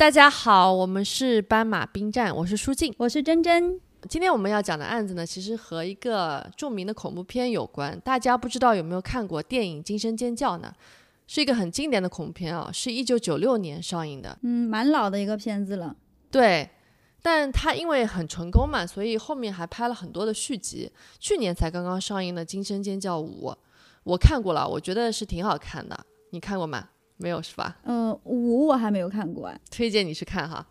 [0.00, 2.90] 大家好，我们是斑马兵站，我是舒静。
[2.96, 3.78] 我是珍珍。
[4.08, 8.00] 今天我们要讲的案子呢，其实和一个著名的恐怖片有关。
[8.00, 10.72] 大家不知道有没有看过电影《惊声尖叫》呢？
[11.26, 14.38] 是一个很经典的恐怖片啊，是一九九六年上映的。
[14.40, 15.94] 嗯，蛮老的一个片子了。
[16.30, 16.70] 对，
[17.20, 20.90] 但它因为很成功嘛，所以后面还拍了很多的续集。
[21.18, 23.50] 去年才刚刚上映的《惊声尖叫五》，
[24.04, 26.06] 我看过了，我觉得是挺好看的。
[26.30, 26.88] 你看过吗？
[27.20, 27.76] 没有是吧？
[27.84, 30.66] 嗯，五我还没有看过，推荐你去看哈。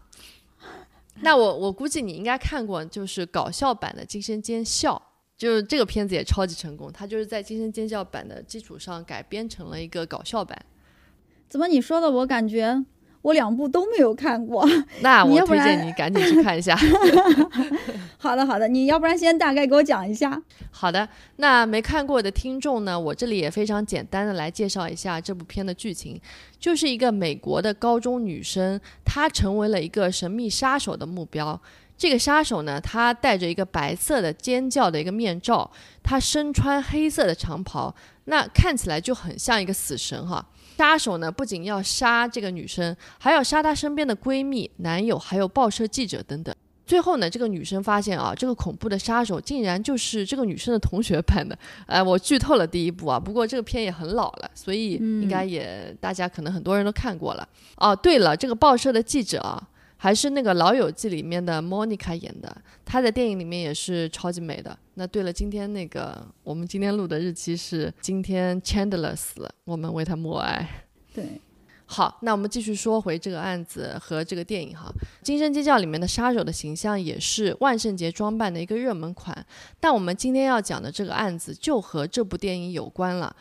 [1.21, 4.95] 那我我估计你应该看过，就是搞笑版的《惊声尖笑》，
[5.37, 10.57] 就是这个片子也超级成功，它就是在《惊声尖叫》版的基础上改编成了一个搞笑版。
[11.47, 12.83] 怎么你说的我感觉？
[13.21, 14.67] 我两部都没有看过，
[15.01, 16.77] 那我推荐你赶紧去看一下。
[18.17, 20.41] 好的，好的，你要不然先大概给我讲一下。
[20.71, 26.19] 好的，那没看过的听众呢，我这里也非常简单的来介绍一下这部片的剧情，
[26.59, 31.59] 就是一个美国的高中女生，她成为了一个神秘杀手的目标。
[31.97, 35.69] 这个杀手呢，他戴着一个白色的尖叫的一个面罩，
[36.01, 40.45] 他身穿黑色的长袍，那看起来就很像一个死神哈。
[40.79, 46.55] 杀手呢，不仅要杀这个女生，还要杀她身边的闺蜜、男友，还有报社记者等等。
[46.85, 51.59] 最后呢，这个女生发现啊，这个恐怖的杀手竟然就是这个女生的同学扮的。
[51.85, 57.45] 哎， 我剧透了第一部啊，不过这个片也很老了，所以应该也大家可能很多人都看过了。
[57.75, 59.61] 哦，对了，这个报社的记者啊。
[60.01, 64.75] 还是那个《老友记》里面的 Monica 演的，她在电影里面也是超级美的。
[64.93, 70.85] 那对了，今天那个我们今天录的日期是今天 Chandler 死了，我们为他默哀。
[71.13, 71.41] 对，
[71.85, 74.89] 好，那我们继续说回这个案子和这个电影哈，
[75.25, 79.45] 《惊声尖叫》里面的杀手的形象也是万圣节装扮的一个热门款。
[79.81, 83.35] 但我们今天要讲的这个案子就和这部电影有关了。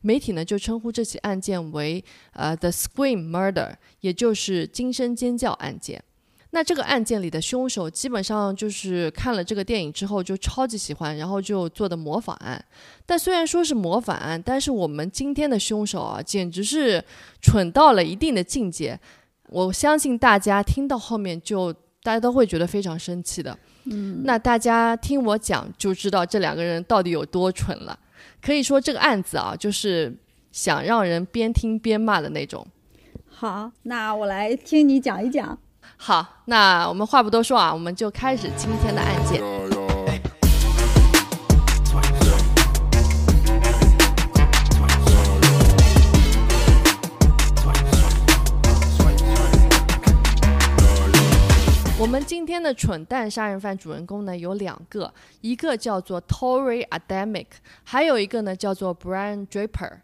[0.00, 6.02] 媒体呢就称呼这起案件为呃 The Scream Murder，也就是惊声尖叫案件。
[6.50, 12.64] 那这个案件里的凶手基本上就是看了这个电影之后就超级喜欢，然后就做的模仿案。
[13.04, 17.04] 但虽然说是模仿案，但是我们今天的凶手啊，简直是
[17.42, 18.98] 蠢到了一定的境界。
[19.50, 21.70] 我相信大家听到后面就
[22.02, 23.58] 大家都会觉得非常生气的。
[23.84, 27.98] 嗯，那大家听我讲就知道这两个人到底有多蠢了。
[28.42, 30.16] 可以说这个案子啊，就是
[30.52, 32.66] 想让人边听边骂的那种。
[33.28, 35.58] 好，那我来听你讲一讲。
[35.96, 39.67] 好，那我们话不多说啊，我们就开始今天的案件。
[52.08, 57.46] 们今天的蠢蛋杀人犯主人公呢有两个，一个叫做 Tory Adamic，
[57.84, 59.98] 还有一个呢叫做 Brian Draper。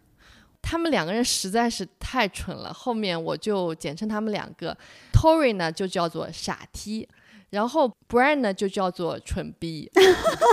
[0.61, 4.77] 他们两个人实在是太蠢了，后面我就简称他们两个。
[5.11, 7.09] Tory 呢就叫做傻 T，
[7.49, 9.89] 然后 Brian 呢就叫做蠢逼。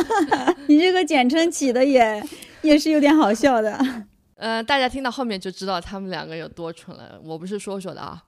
[0.69, 2.23] 你这个简称起的也
[2.63, 3.79] 也是有点好笑的。
[4.37, 7.21] 嗯，大家听到后面就知道他们两个有多蠢了。
[7.23, 8.23] 我不是说说的啊。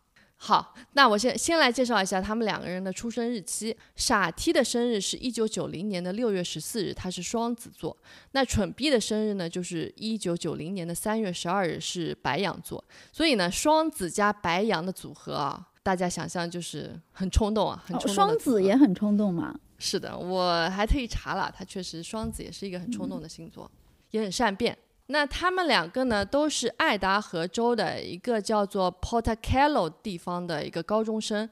[0.47, 3.75] 好，那我先先来介绍一下他们两个人的出生日期。
[3.97, 7.97] 傻 T 的生日是一九九零年的六月十四日，他是双子座。
[8.33, 12.85] 那蠢逼的生日呢，就是一九九零年的三月十二日，是白羊座。
[13.11, 18.15] 所以呢，双子加白羊的组合啊，大家想象就是很冲动啊，很冲动。
[18.15, 19.59] 双子也很冲动嘛？
[19.79, 23.71] 是的，我还特意查了，他确实双子也是一个很冲动的星座，
[24.11, 24.77] 也很善变。
[25.07, 31.49] 那他们两个呢，都是爱达荷州的一个叫做 Portacalo 地方的一个高中生。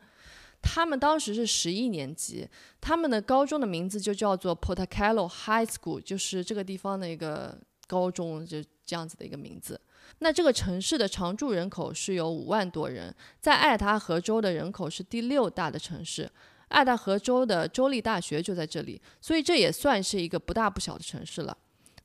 [0.62, 2.48] 他们当时是十一年级，
[2.80, 9.80] 他们的高中的名字就叫做 Portacalo High School，就是这个地方的一个高中，就这样子的一个名字。
[10.20, 16.30] 那这个城市的常住人口是有五万多人，在爱达荷州的人口是第六大的城市。
[16.68, 21.54] 爱达荷州的州立大学就在这里，所以这也算是一个不大不小的城市了。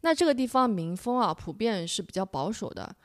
[0.01, 2.95] 那这个地方民风啊，普遍是比较保守的。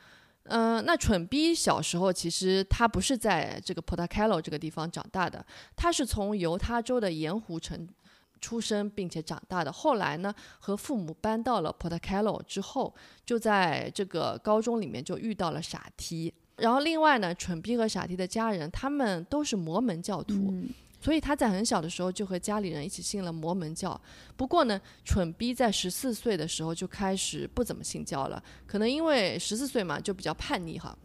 [0.44, 5.44] 嗯，那蠢逼小时候其实他不是在这个 Portacalo 这个地方长大的，
[5.76, 7.88] 他是从犹他州的盐湖城
[8.40, 9.70] 出生并且长大的。
[9.70, 12.92] 后来呢，和父母搬到了 Portacalo 之后，
[13.24, 16.34] 就在这个高中里面就遇到了傻 T。
[16.56, 20.52] 然后另外呢，蠢逼和傻 T 的家人他们都是摩门教徒。
[21.02, 24.00] 所以他在很小的时候就和家里人一起信了摩门教。
[24.36, 30.96] 不过呢，蠢逼在十四岁的时候就开始不怎么信教了，可能因为十四岁嘛，就比较叛逆哈。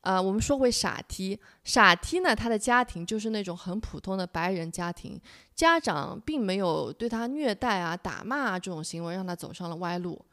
[0.00, 5.20] 呃，我们说回傻 T，傻 T 呢，他的家庭就是那种很普通的白人家庭，
[5.54, 10.24] 家长并没有对他虐待啊、打骂啊这种行为，让他走上了歪路。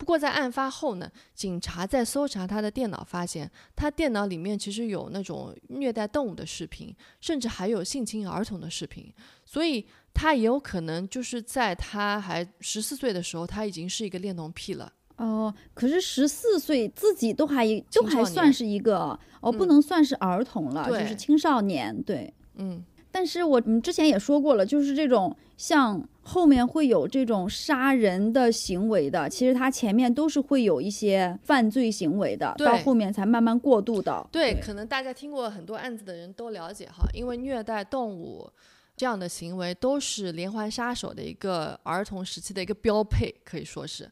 [0.00, 9.12] 不过在案发后呢，警察在搜查他的电脑，发现他电脑里面其实有那种虐待动物的视频，甚至还有性侵儿童的视频，
[9.44, 14.90] 所以他也有可能就是在他还十四岁的时候，他已经是一个恋童癖了。
[15.16, 22.02] 哦，可是十四岁自己都还都还算是一个哦，不嗯能算是儿童了，就是青少年。
[22.04, 22.82] 对，嗯，
[23.12, 34.24] 但是我们之前也说过了，就是这种像后面会有这种杀人的行为的，其实他前面都是会有一些犯罪行为的，到后面才慢慢过渡的。
[34.30, 38.48] 对，可能大家听过很多案子的人都了解哈，因为虐待动物
[38.96, 44.08] 这样的行为都是连环杀手的一个儿童时期的一个标配，可以说是，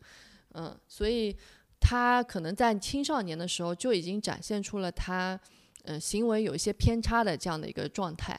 [0.55, 1.37] 嗯，所以
[1.79, 5.39] 他可能在青少年的时候就已经展现出了他，
[5.85, 8.37] 嗯、行为有一些偏差的这样的一个状态。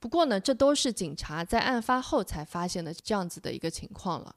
[0.00, 4.34] 不过呢，这都是警察在案发后才发现的这样子的一个情况了。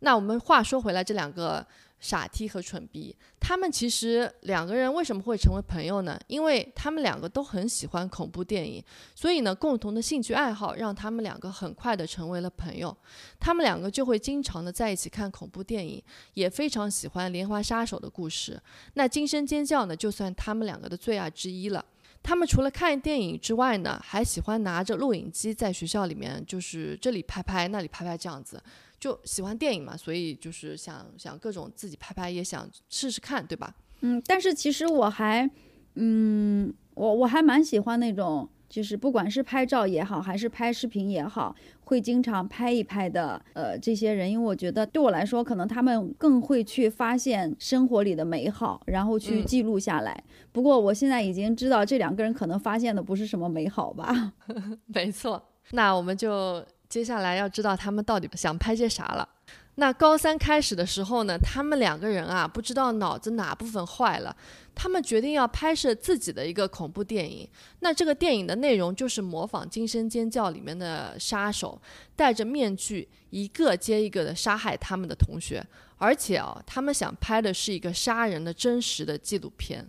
[0.00, 1.66] 那我们话说回来，这两个
[1.98, 6.20] 傻 T 和蠢逼，他们其实两个人为什么会成为朋友呢？
[6.26, 8.84] 因为他们两个都很喜欢恐怖电影，
[9.14, 12.94] 所以呢，共同的兴趣爱好让他们两个很快的成为了朋友。
[13.40, 16.02] 他们两个就会经常的在一起看恐怖电影，
[16.34, 18.60] 也非常喜欢连环杀手的故事。
[18.94, 21.82] 那惊声尖叫呢，就算他们两个的最爱之一了。
[22.24, 28.60] 他们除了看电影之外呢，还喜欢拿着录影机在学校里面，就是这里拍拍，那里拍拍这样子。
[28.98, 33.74] 就喜欢电影嘛，所以就是想想各种自己拍拍，也想试试看，对吧？
[34.00, 35.48] 嗯，但是其实我还，
[35.96, 41.54] 嗯，我我还蛮喜欢那种，就是不管是拍照也好，还是拍视频也好，
[41.84, 50.24] 会经常拍一拍的，呃，这些人，因为我觉得对我来说，可能他们更会去发现生活里的美好，然后去嗯记录下来。
[50.50, 54.32] 不过我现在已经知道，这两个人可能发现的不是什么美好吧。
[54.86, 59.28] 没错，那我们就接下来要知道他们到底想拍些啥了。
[59.76, 64.36] 那高三开始的时候呢，他们两个人啊，不知道脑子哪部分坏了，
[64.74, 67.48] 他们决定要拍摄自己的一个恐怖电影。
[67.80, 71.80] 那这个电影的内容就是模仿《惊声尖叫》里面的杀手，
[72.16, 75.64] 戴着面具，一个接一个的杀害他们的同学。
[75.96, 79.88] 而且啊，他们想拍的是一个杀人的真实的纪录片，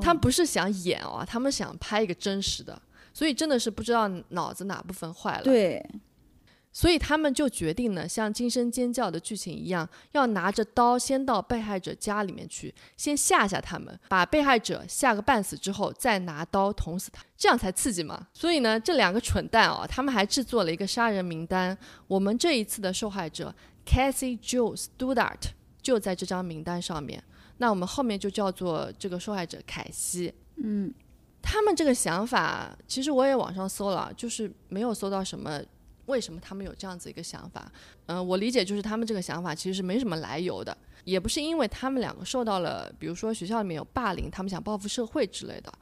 [0.00, 2.80] 他们不是想演啊，他们想拍一个真实的。
[3.12, 5.44] 所以真的是不知道脑子哪部分坏了。
[5.44, 5.84] 对，
[6.74, 18.26] 所以他们就决定呢，像惊声尖叫的剧情一样，要拿着刀先到被害者家里面去，先吓吓他们，把被害者吓个半死之后，再拿刀捅死他，这样才刺激嘛。
[18.34, 21.78] 所以呢，这两个蠢蛋哦，他们还制作了一个杀人名单。
[22.08, 23.54] 我们这一次的受害者
[23.86, 27.22] Cassie Jo Studart 就在这张名单上面。
[27.58, 30.34] 那我们后面就叫做这个受害者凯西。
[30.56, 30.92] 嗯，
[31.40, 35.60] 他们这个想法，其实我也网上搜了，就是没有搜到什么
[36.06, 37.70] 为什么他们有这样子一个想法。
[38.06, 45.72] 嗯、我理解就是他们这个想法其实是没什么来由的，也不是因为他们两个受到了，比如说学校里面有霸凌，他们想报复社会之类的，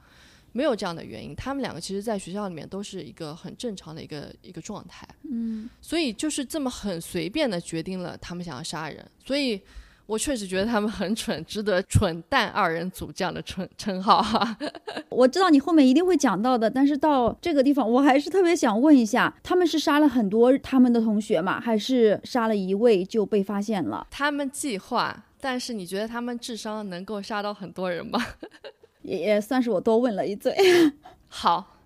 [0.51, 1.35] 没有这样的原因。
[1.35, 9.61] 他们两个其实在学校里面都是一个很正常的一个一个状态，嗯，所以就是这么很随便的决定了他们想要杀人，所以。
[10.05, 14.57] 我确实觉得他们很蠢，值得“蠢蛋二人组”这样的称称号哈。
[15.09, 21.59] 我知道你后面一定会讲到的，但是到这个地方，我还是特别想问一下，他们是杀了很多他们的同学吗？
[21.59, 24.05] 还是杀了一位就被发现了？
[24.11, 28.19] 他们计划，但是你觉得他们智商能够杀到很多人吗？
[29.03, 30.53] 也也算是我多问了一嘴。
[31.29, 31.77] 好，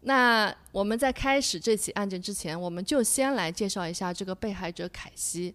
[0.00, 5.54] 那我们在开始这起案件之前，我们就先来介绍一下这个被害者凯西。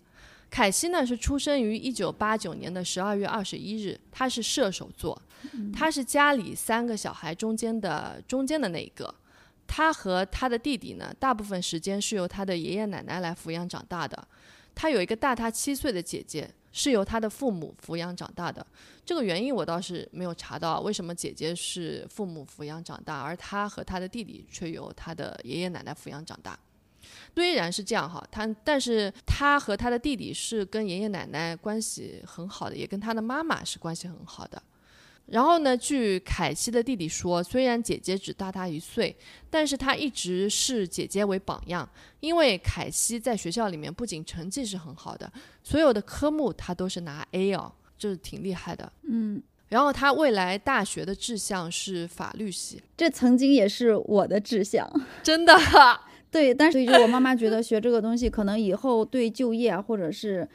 [0.53, 5.19] 凯西呢是出生于一九八九年的十二月二十一日，他是射手座，
[5.73, 9.15] 他是家里三个小孩中间的中间的那一个。
[9.65, 14.27] 他和他的弟弟呢，大部分时间是由他的爷爷奶奶来抚养长大的。
[14.75, 18.63] 他有一个大他七岁的姐姐，是由他的父母抚养长大的。
[19.03, 26.59] 这个原因我倒是没有查到，为什么姐姐是父母抚养长大，而他和他的弟弟却由他的爷爷奶奶抚养长大。
[27.35, 34.61] 虽然是这样哈，他但是他和他的弟弟是跟爷爷奶奶关系很好的，也跟他的妈妈是关系很好的。
[35.27, 39.15] 然后呢，据凯西的弟弟说，虽然姐姐只大他一岁，
[39.49, 45.31] 但是他一直视姐姐为榜样，因为凯西在学校里面不仅成绩是很好的，
[45.63, 48.91] 所有的科目他都是拿 A 哦，这是挺厉害的。
[49.03, 54.85] 嗯，然后他未来大学的志向是法律系，这曾经也是我的志向。
[55.23, 55.57] 真的。
[56.33, 60.45] 对，但是就我妈妈觉得学这个东西可能以后对就业啊，或者是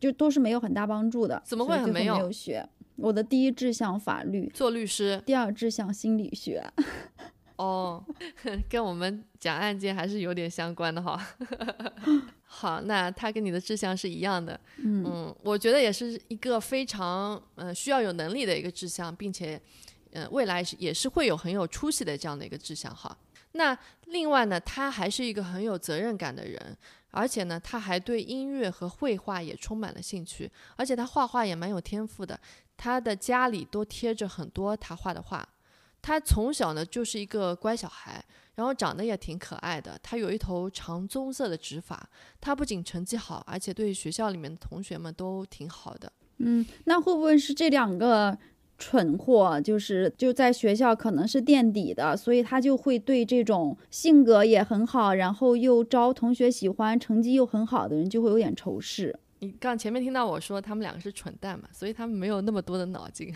[0.00, 1.40] 就都是没有很大帮助的。
[1.44, 2.66] 怎么会没有没有有学？
[2.96, 6.64] 我的第一志向法律，做律师第二志向心理学。
[7.56, 8.02] 哦，
[8.68, 11.20] 跟我们讲案件还是有点相关的哈。
[12.44, 14.58] 好，那他跟你的志向是一样的。
[14.78, 19.60] 嗯我觉得也是一个非常呃需要有能力的一个志向，并且
[20.12, 23.14] 呃未来是也是会有很有出息的这样的一个志向哈。
[23.56, 26.76] 那另外呢，他还是一个很有责任感的人，
[27.10, 32.38] 而且呢，他还对音乐和绘画也充满了兴趣，而且他画画也蛮有天赋的。
[32.76, 35.48] 他的家里都贴着很多他画的画。
[36.02, 38.22] 他从小呢就是一个乖小孩，
[38.54, 39.98] 然后长得也挺可爱的。
[40.02, 42.08] 他有一头长棕色的直发。
[42.40, 46.12] 他不仅成绩好，而且对学校里面的同学们都挺好的。
[46.38, 48.38] 嗯，那会不会是这两个
[48.78, 59.18] 蠢货，就是就在学校可能是垫底的，所以他就会对这种性格也很好，然后又招同学喜欢，成绩又很好的人就会有点仇视。
[59.40, 63.32] 你刚前面听到我说他们两个是蠢蛋嘛，所以他们没有那么多的脑筋。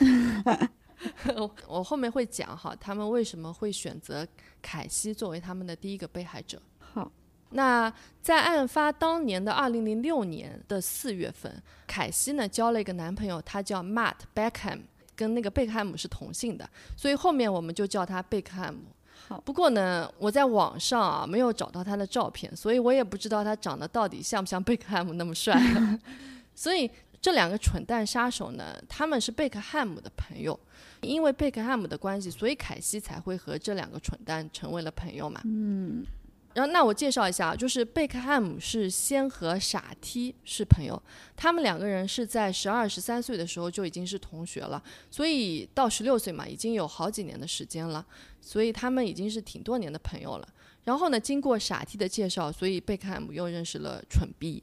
[1.67, 4.27] 我后面会讲哈，他们为什么会选择
[4.61, 6.61] 凯西作为他们的第一个被害者。
[6.79, 7.11] 好，
[7.51, 14.81] 那在案发当年的二零零六年的四月份，凯西呢交了一个男朋友，他叫 Matt Beckham，
[15.21, 18.81] 跟那个贝克汉姆是同姓的，所以后面我们就叫他贝克汉姆。
[19.29, 25.61] 好，不过呢，我在网上啊没有找到他的照片，所以我也不知道他长得到底像不像贝克汉姆那么帅。
[26.57, 30.59] 所以这两个蠢蛋杀手呢，他们是贝克汉姆的朋友。
[31.03, 35.41] 因为贝克汉姆的关系，所以凯西才会和这两个蠢蛋成为了朋友嘛。
[35.45, 36.05] 嗯，
[36.53, 41.01] 然后那我介绍一下，就是贝克汉姆是先和傻 T 是朋友，
[41.37, 48.05] 他们两个人是在十二十三岁的时候就已经是同学了，所以到十六岁嘛，已经有好几年的时间了，
[48.41, 50.49] 所以他们已经是挺多年的朋友了。
[50.83, 54.63] 然后呢，经过傻 T 的介绍，所以贝克汉姆又认识了蠢 B，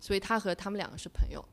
[0.00, 1.44] 所以他和他们两个是朋友。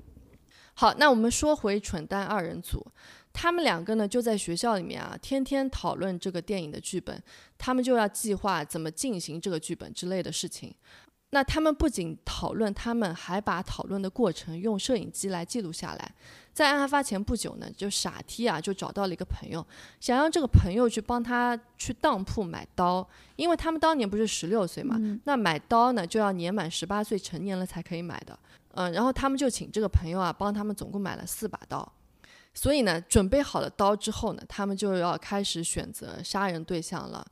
[0.75, 2.85] 好，那我们说回蠢蛋二人组。
[3.35, 7.21] 他们两个呢，就在学校里面啊，天天讨论这个电影的剧本，
[7.57, 10.73] 他们就要计划怎么进行这个剧本之类的事情。
[11.31, 16.11] 那他们不仅讨论，他们还把讨论的过程用摄影机来记录下来。
[16.53, 19.65] 在案发前不久呢，就傻 T 啊，就找到了一个朋友，
[19.99, 28.39] 想让这个朋友去帮他去当铺买刀，因为他们当年不是十六岁嘛，那买刀呢就要年满十八岁成年了才可以买的。
[28.75, 31.91] 嗯，然后他们就请这个朋友啊，帮他们总共买了四把刀。
[32.55, 37.23] 所以呢，准备好了刀之后呢，他们就要开始选择杀人对象了。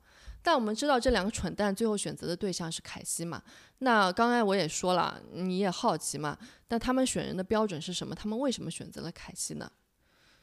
[0.42, 3.42] 但我们知道这两个蠢蛋最后选择的对象是凯西嘛？
[3.78, 6.36] 那刚才我也说了，你也好奇嘛？
[6.68, 8.14] 那他们选人的标准是什么？
[8.14, 9.70] 他们为什么选择了凯西呢？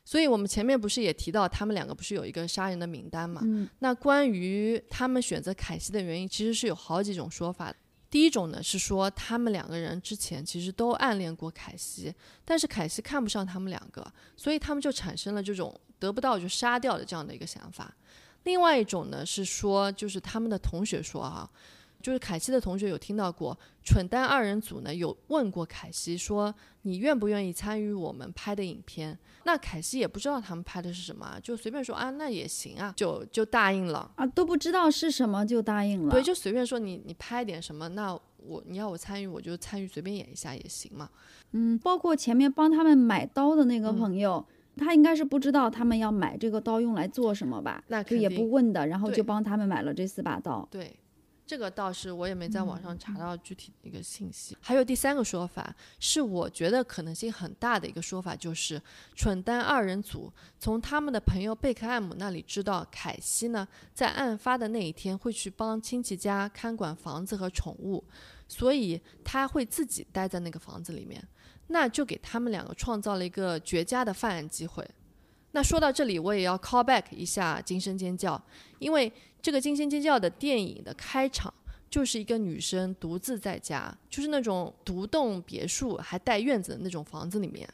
[0.04, 3.44] 所以我们前面不是也提到他们两个不是有一个杀人的名单嘛？
[3.78, 7.72] 那关于他们选择凯西的原因，其实是有好几种说法。
[8.12, 12.14] 第一种呢是说，他们两个人之前其实都暗恋过凯西，
[12.46, 14.06] 但是凯西看不上他们两个，
[14.38, 17.92] 所以他们就产生了这种得不到就杀掉的这样的一个想法。
[18.44, 21.50] 另外一种呢是说，就是他们的同学说啊。
[22.02, 29.18] 就是凯西的同学有听到过蠢蛋二人组呢，有问过凯西说你愿不愿意参与我们拍的影片？
[29.44, 36.12] 那凯西也不知道他们拍的是什么，就随便说啊，那也行啊，就就答应了啊，都不知道是什么就答应了。
[36.12, 41.10] 对，就随便说你你拍点什么，那我你要我参与我就参与，随便演一下也行嘛。
[41.52, 44.46] 嗯，包括前面帮他们买刀的那个朋友，
[44.78, 47.84] 他应该是不知道他们要买这个刀用来做什么吧？
[47.88, 50.68] 那就也不问的，然后就帮他们买了这四把刀。
[50.72, 50.96] 对。
[51.52, 54.56] 这个倒是我也没在网上查到具体的一个信息。
[54.62, 58.82] 还有第三个说法，是我觉得可能性很大的一个说法，就是
[59.18, 68.02] 蠢蛋二人组从他们的朋友贝克汉姆那里知道，凯西呢在案发的那一天会去帮亲戚家看管房子和宠物，
[68.48, 71.22] 所以他会自己待在那个房子里面，
[71.68, 74.90] 那就给他们两个创造了一个绝佳的犯案机会。
[75.54, 78.38] 那说到这里，我也要 call back 一下《惊声尖叫》，
[78.80, 81.54] 因为这个《惊心尖叫》的电影的开场
[81.90, 87.68] 就是一个女生独自在家，就是那种独栋别墅还带院子的那种房子里面。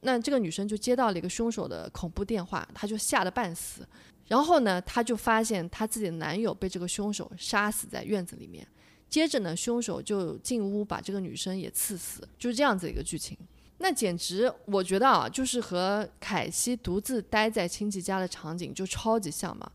[0.00, 3.86] 那这个女生就接到了一个凶手的恐怖电话，她就吓得半死。
[4.26, 8.66] 然后呢，她就发现她自己的男友被这个凶手杀死在院子里面。
[9.08, 13.36] 接着呢，凶手就进屋把这个女生也刺死，就是这样子一个剧情。
[13.78, 19.70] 那简直，我觉得啊，就是和凯西独自待在亲戚家的场景就超级像嘛。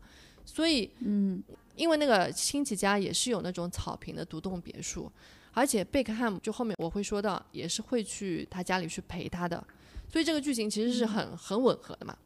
[0.52, 1.40] 所以，嗯，
[1.76, 5.10] 因为那个亲戚家也是有那种草坪的独栋别墅，
[5.52, 9.64] 而且贝克汉姆就后面我会说到，也是会去他家里去陪他的，
[10.12, 12.16] 所以这个剧情其实是很很吻合的嘛。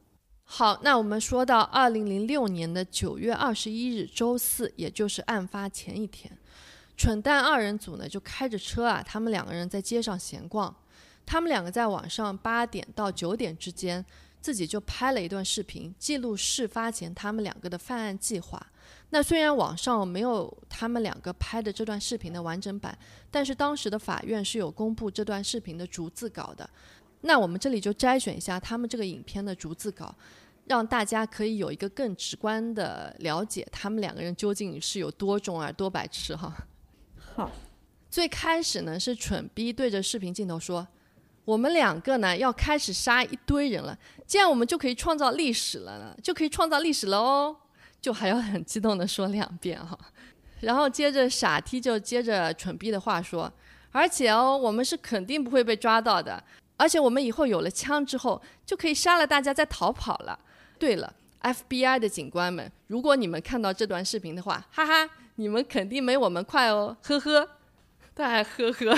[0.44, 6.34] 好，那我们说到二零零六年的九月二十一日周四，也就是案发前一天，
[6.96, 10.74] 蠢蛋二人组呢就开着车啊，他们两个人在街上闲逛。
[11.26, 14.04] 他们两个在晚上八点到九点之间，
[14.44, 18.60] 自己就拍了一段视频，记录事发前他们两个的犯案计划。
[19.08, 22.98] 那虽然网上没有他们两个拍的这段视频的完整版，
[23.30, 26.68] 但是当时的法院是有公布这段视频的逐字稿的。
[27.22, 30.14] 那我们这里就摘选一下他们这个影片的逐字稿，
[30.66, 36.54] 让大家可以有一个更直观的了解，他们两个人究竟是有多中二、多白痴哈。
[37.16, 37.50] 好，
[38.10, 40.86] 最开始呢是蠢逼对着视频镜头说
[41.44, 43.96] ：“我们两个呢要开始杀一堆人了，
[44.26, 47.56] 这样我们就可以创造历史了呢，就可以创造历史了哦。”
[48.00, 49.98] 就还要很激动的说两遍哈。
[50.60, 53.50] 然后接着傻 T 就接着蠢逼的话说
[53.92, 56.42] ：“而且哦，我们是肯定不会被抓到的。”
[56.76, 60.38] 而且我们以后有了枪之后，就可以杀了大家再逃跑了。
[60.78, 67.48] 对了，FBI 的警官们，如果你们看到这段视频的话，哈哈，你们肯定没我们快哦，呵呵。
[68.14, 68.96] 他还呵呵，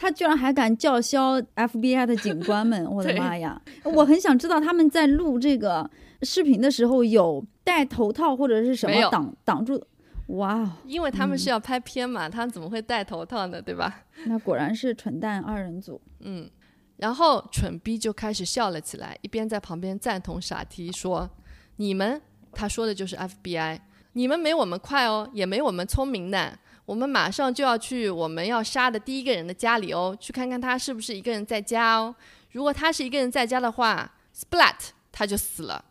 [0.00, 3.60] 他居然还敢叫嚣 FBI 的警官们， 我的妈呀！
[3.84, 5.88] 我很想知道他们在录这个
[6.22, 9.84] 视频的时候有戴头套或者是什么挡挡住。
[10.28, 10.72] 哇哦！
[10.86, 13.60] 因为他们是要拍片嘛，他们怎么会戴头套呢？
[13.60, 14.04] 对吧？
[14.24, 16.00] 那果然是蠢蛋二人组。
[16.20, 16.48] 嗯，
[16.96, 21.28] 然后蠢逼就开始笑了起来，一边在旁边赞同傻 T 说
[21.76, 23.78] ：“你们，他说的就是 FBI，
[24.14, 26.56] 你们没我们快哦，也没我们聪明呢。
[26.90, 32.12] 我们马上就要去我们要杀的第一个人的家里哦，去看看他是不是一个人在家哦。
[32.50, 34.74] 如果他是一个人在家的话，splat
[35.12, 35.84] 他就死了。”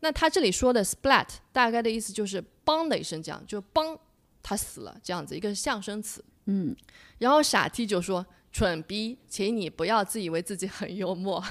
[0.00, 3.94] 那他这里说的 splat 大概的意思就是“梆”的一声，这样就“梆”，
[4.42, 6.24] 他死了，这样子一个象声词。
[6.46, 6.74] 嗯，
[7.18, 11.44] 然后傻 T 就说：“蠢逼，请你不要自以为自己很幽默。”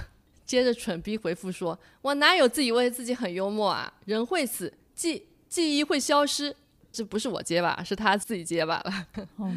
[0.48, 3.94] 接着蠢逼回复说：“我哪有自以为自己很幽默啊？
[4.06, 6.56] 人会死，记记忆会消失，
[6.92, 9.52] 这不是我结巴，是他自己结巴了。”哦。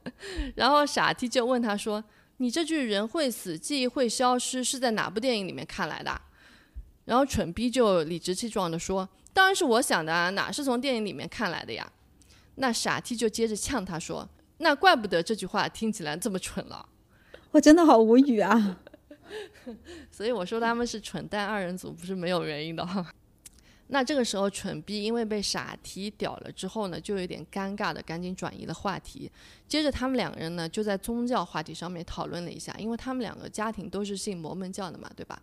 [0.56, 2.02] 然后傻 T 就问他说
[2.38, 6.20] ：“你这句‘人会死，记忆会消失’是在哪部电影里面看来的？”
[7.06, 11.90] 然后蠢逼就理直气壮地说：“当然是我想的啊，哪是从电影里面看来的呀？”
[12.56, 16.86] 那傻 T 就接着呛他说：“那怪不得这句话听起来这么蠢了。”
[17.52, 18.78] 我真的好无语啊！
[20.10, 23.04] 所以我说他们是蠢蛋二人组不是没有原因的哈。
[23.92, 29.30] 那这个时候蠢逼因为被傻提屌了之后呢，就有点尴尬的，赶紧转移了话题。
[29.66, 35.42] 接着他们两个人呢就在宗教话题上面讨论了一下，因为他们两个家庭都是信摩门教的嘛，对吧？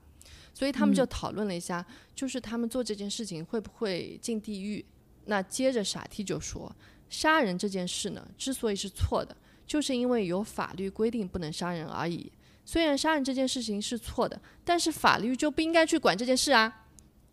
[0.54, 4.84] 所以他们就讨论了一下，就是他们做这件事情会不会进地狱？
[5.26, 6.74] 那接着傻 T 就说，
[7.10, 9.36] 杀人这件事呢，之所以是错的，
[9.68, 12.32] 就是因为有法律规定不能杀人而已。
[12.66, 16.87] 虽然杀人这件事情是错的，但是法律就不应该去管这件事啊，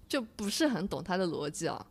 [0.08, 1.86] 就不是很懂他的逻辑啊。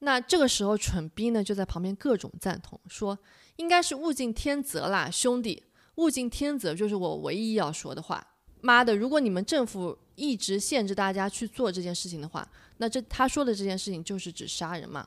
[0.00, 3.18] 那这个时候蠢逼呢就在旁边各种赞同，说
[3.56, 5.62] 应该是物竞天择啦，兄弟，
[5.96, 8.26] 物竞天择就是我唯一要说的话。
[8.60, 9.98] 妈的，如果你们政府。
[10.18, 15.06] 一直限制大家去做这件事情的话，那这他说的这件事情就是指杀人嘛？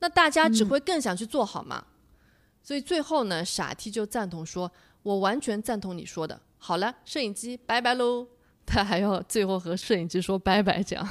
[0.00, 1.86] 那大家只会更想去做好嘛？
[2.62, 4.70] 所以最后呢，傻 T 就赞同说
[5.02, 8.33] ：“我完全赞同你说的。”好了，摄影机拜拜喽。
[8.66, 11.08] 他还要最后和摄影机说拜拜，这样。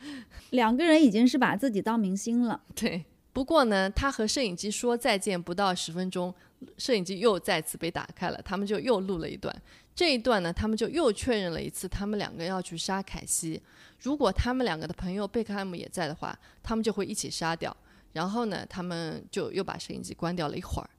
[0.50, 2.60] 两个人已经是把自己当明星了。
[2.74, 6.34] 对，不过呢，他和摄影机说再见不到十分钟，
[6.78, 9.54] 摄影机又再次被打开了，他们就又录了一段。
[9.94, 13.60] 这一段呢，他们就又确认了一次，他们两个要去杀凯西。
[13.98, 17.74] 如果他们两个的朋友贝克汉姆也在的话，他们就会一起杀掉。
[18.12, 20.90] 然后呢，他们就又把摄影机关掉了一会儿。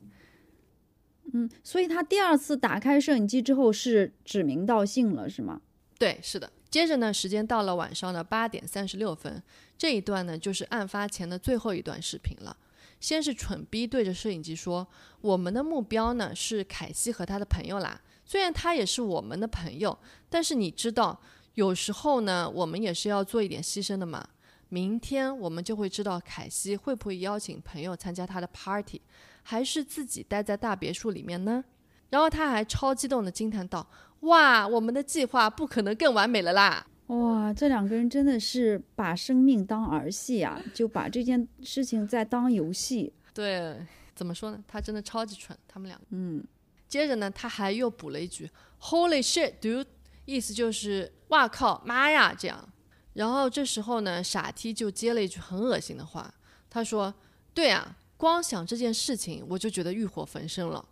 [1.34, 5.62] 嗯，所以他第二次打开摄影机之后是指名道姓了，是吗？
[5.98, 6.52] 对，是的。
[6.70, 9.42] 接着呢，时间到了晚上的八点三十六分，
[9.78, 12.56] 这一段呢就是案发前的最后一段视频了。
[13.00, 14.88] 先是蠢逼对着摄影机说
[15.22, 19.98] ：“我们的目标呢是凯西和他的朋友啦。”虽然他也是我们的朋友，
[20.30, 21.20] 但是你知道，
[21.54, 24.28] 有时候呢，我们也是要做一点牺牲的嘛。
[24.70, 29.02] 明天我们就会知道凯西会不会邀请朋友参加他的 party，
[29.44, 31.64] 还是自己待在大别墅里面呢？
[32.10, 33.88] 然后他还超激动的惊叹道
[34.22, 43.14] ：“哇，我们的计划不可能更完美了啦！”哇，这两个人真的是把生命当儿戏啊，就把这件事情在当游戏。
[43.34, 43.78] 对，
[44.14, 44.64] 怎么说呢？
[44.68, 46.06] 他真的超级蠢，他们两个。
[46.10, 46.44] 嗯。
[46.88, 48.50] 接着呢，他还又补了一句
[48.82, 49.86] “Holy shit, dude”，
[50.26, 52.68] 意思就是“哇靠，妈呀”这样。
[53.14, 56.34] 然后这时候呢，傻 T 就接了一句很恶心的话，
[56.70, 57.14] 他说
[57.54, 60.88] ：“对啊，光想这件事情我就觉得欲火焚身了。”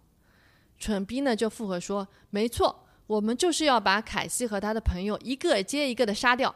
[0.78, 6.54] 蠢逼呢就附和说：“没错，我们就是要把凯西和他的朋友一个接一个的杀掉。”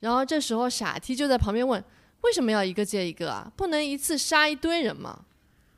[0.00, 1.82] 然后这时候傻 T 就在旁边问
[2.22, 3.52] ：“为什么要一个接一个啊？
[3.56, 5.24] 不能一次杀一堆人吗？”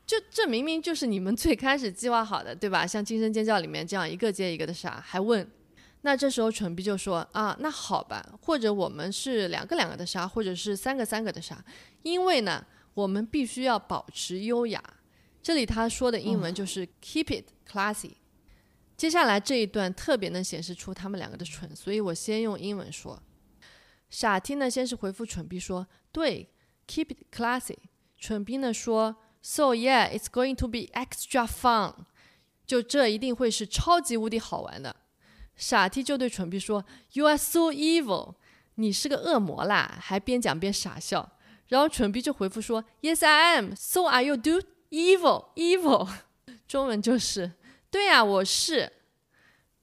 [0.06, 2.84] 就这明明就是你们最开始计划好的，对吧？
[2.84, 5.48] 像《惊声尖叫》里面这样一个接一个的杀，还问
[6.00, 11.64] 那这时候蠢逼就说啊，那好吧，或者我们是两个两个的杀，或者是三个三个的杀，
[12.02, 14.82] 因为呢，我们必须要保持优雅。
[15.42, 18.10] 这里他说的英文就是 keep it classy。
[19.00, 23.18] 接下来这一段特别能显示出他们两个的蠢，所以我先用英文说。
[24.10, 26.50] 傻 T 呢，先是回复蠢逼说，对
[26.86, 27.78] ，keep it classy。
[28.18, 31.94] 蠢逼呢说，So yeah, it's going to be extra fun。
[32.66, 34.94] 就这一定会是超级无敌好玩的。
[35.56, 38.34] 傻 T 就对蠢逼说：“You are so evil，
[38.74, 41.38] 你是个恶魔啦！”还边讲边傻笑。
[41.68, 43.72] 然后蠢逼就回复说：“Yes, I am.
[43.74, 44.66] So are you, dude?
[44.90, 46.06] Evil, evil。”
[46.68, 47.52] 中文就是
[47.90, 48.92] ：“对呀，我是。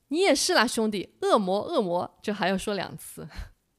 [0.10, 3.28] 你也是啦，兄弟，恶魔，恶魔。”就还要说两次。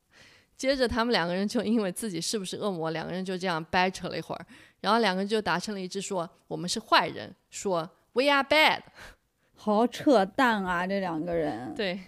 [0.57, 4.47] 接着他们两个人就因为自己是不是恶魔，两个人就这样掰扯了一会儿。
[4.81, 8.83] 然后两个人就达成了一致，说：“我们是坏人。”说：“We are bad。
[9.57, 10.87] ”好扯淡啊！
[10.87, 11.75] 这两个人。
[11.75, 12.01] 对，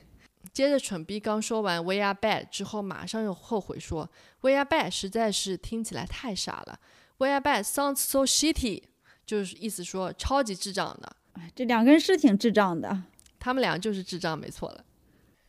[0.52, 4.08] 接着蠢逼刚说完 “we are bad” 之后，马上又后悔说
[4.42, 6.78] “we are bad” 实在是听起来太傻了
[7.16, 8.82] ，“we are bad” sounds so shitty，
[9.24, 11.16] 就是意思说超级智障的。
[11.32, 13.02] 哎，这两个人是挺智障的，
[13.38, 14.84] 他们俩就是智障，没错了。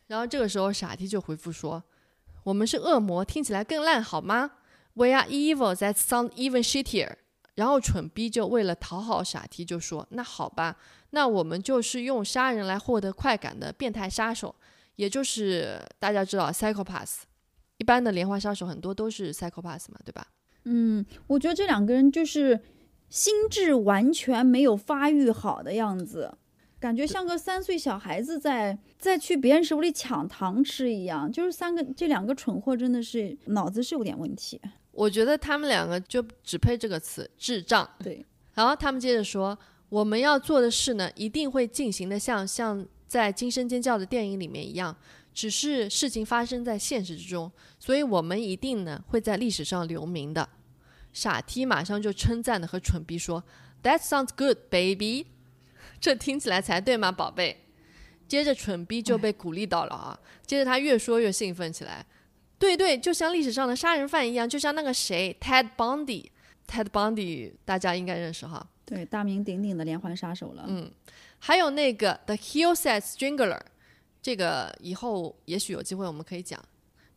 [0.06, 1.82] 然后这个时候傻 T 就回复说
[2.44, 4.52] ：“我们是恶魔，听起来更烂好吗
[4.94, 7.14] ？”“We are evil, that sounds even shittier。”
[7.54, 10.76] 然后蠢逼就为了讨好傻 T 就说：“那好吧。”
[11.10, 14.54] 那我们就是用杀人来获得快感的变态杀手，
[14.96, 17.16] 也就是大家知道 psychopath，
[17.76, 20.26] 一般的连环杀手很多都是 psychopath 嘛，对吧？
[20.64, 22.58] 嗯，我觉得这两个人就是
[23.12, 26.32] 心智完全没有发育好的样子，
[26.80, 31.30] 感觉像个三岁小孩子在在去别人手里抢糖吃一样。
[31.30, 34.58] 就是三个这两个蠢货真的是脑子是有点问题。
[34.92, 37.86] 我觉得他们两个就只配这个词智障。
[38.02, 39.58] 对，然后他们接着说。
[39.90, 44.96] 我们要做的事呢，一定会进行的像像在《惊声尖叫》的电影里面一样，
[45.34, 50.48] 只是事情发生在现实之中，所以我们一定呢会在历史上留名的。
[51.12, 53.44] 傻 T 马上就称赞的和蠢逼说
[53.82, 55.26] ：“That sounds good, baby。
[56.00, 57.58] ”这听起来才对吗，宝贝？
[58.26, 62.06] 接着蠢逼就被鼓励到了啊，接着他越说越兴奋起来。
[62.58, 68.66] 对对，就像历史上的杀人犯一样，就像那个谁，Ted Bundy，Ted Bundy 大家应该认识哈。
[68.86, 70.64] 对，大名鼎鼎的连环杀手了。
[70.66, 70.90] 嗯，
[71.38, 73.60] 还有那个 The Hillside Strangler，
[74.22, 76.62] 这个以后也许有机会我们可以讲。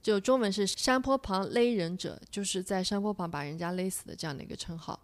[0.06, 5.00] 就中文是山坡旁勒人者，就是在山坡旁把人家勒死的这样的一个称号。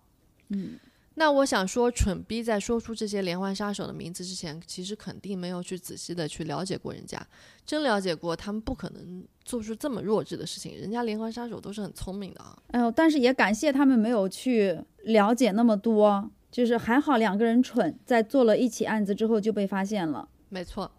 [0.50, 0.78] 嗯，
[1.16, 7.20] 那我想说，蠢逼在说出这些连环杀手的名字之前，其实肯定没有去仔细的去了解过人家。
[7.66, 10.78] 真了解过，他们不可能做出这么弱智的事情。
[10.78, 12.56] 人家连环杀手都是很聪明的啊。
[12.68, 16.30] 哎呦，但是也感谢他们没有去了解那么多。
[16.52, 20.30] 就是还好两个人蠢，在做了一起案子之后就被发现了。
[20.50, 20.92] 没错，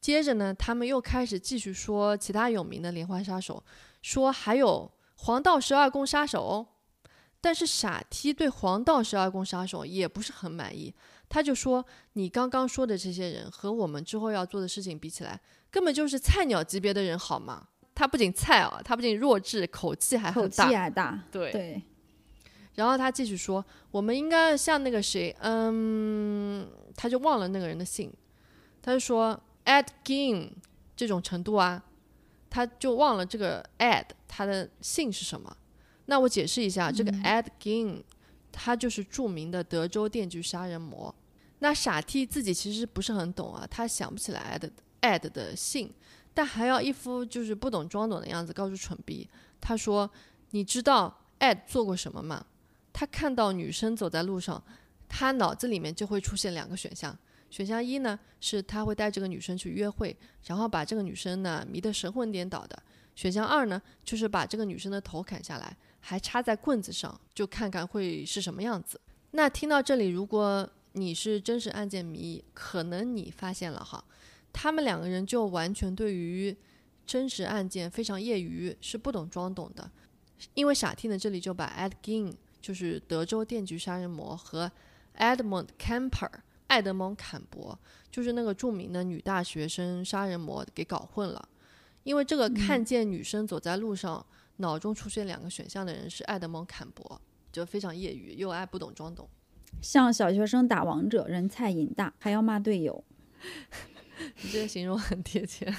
[0.00, 3.62] 接着呢，他们又开始继续说其他有名的连环杀手，
[4.02, 6.66] 说还有黄道十二宫杀手哦。
[7.40, 10.92] 但是傻 T 对黄道十二宫杀手也不是很满意，
[11.28, 17.68] 他就说：“你刚刚说的这些人和我们之后要做的事情比起来，根本就是菜鸟级别的人，好吗？
[17.94, 21.22] 他不仅菜啊，他不仅弱智，口气还很大，口气还大。
[21.30, 21.82] 对对。
[22.74, 28.12] 然后他继续说：“我们应该像那个谁，嗯，他就忘了那个人的姓，
[28.82, 30.52] 他就说 Ed GAIN
[30.96, 31.84] 这种程度啊，
[32.48, 35.54] 他就忘了这个 Ad 他的姓是什么。
[36.06, 38.02] 那我解释一下，这个 Ed Gein
[38.50, 41.14] 他就是著名的德州电锯杀人魔。
[41.58, 44.70] 那傻 T 自己其实不是很懂啊，他想不起来 Ed
[45.02, 45.92] Ed 的姓，
[46.32, 49.28] 但还要一副就是不懂装懂的样子告诉蠢逼，
[49.60, 50.08] 他说：
[50.50, 52.46] 你知道 Ed 做过什么吗？”
[52.92, 54.62] 他看到女生走在路上，
[55.08, 57.14] 他脑子里面就会出现两个选项。
[57.50, 62.82] 选项一呢，是他会带这个女生去约会，然后把这个女生呢迷得神魂颠倒的。
[63.14, 69.00] 选项二呢，就是把这个女生的头砍下来，还插在棍子上，就看看会是什么样子。
[69.30, 74.04] 那听到这里，如果你是真实案件迷，可能你发现了哈，
[74.52, 76.56] 他们两个人就完全对于
[77.06, 79.90] 真实案件非常业余，是不懂装懂的。
[80.54, 82.34] 因为傻听呢，这里就把 Ed Gein。
[82.58, 84.68] 就是德州电锯杀人魔和
[85.18, 86.28] Edmund Kemper
[86.68, 87.78] 艾德蒙·坎伯，
[88.10, 91.48] 就是那个著名的女大学生杀人魔给搞混了。
[92.02, 94.24] 因为这个看见女生走在路上，
[94.56, 97.20] 脑中出现两个选项的人是爱德蒙·坎伯，
[97.52, 99.28] 就非常业余又爱不懂装懂，
[99.82, 103.02] 像小学生打王者，人菜瘾大，还要骂队友。
[104.42, 105.72] 你这个形容很贴切。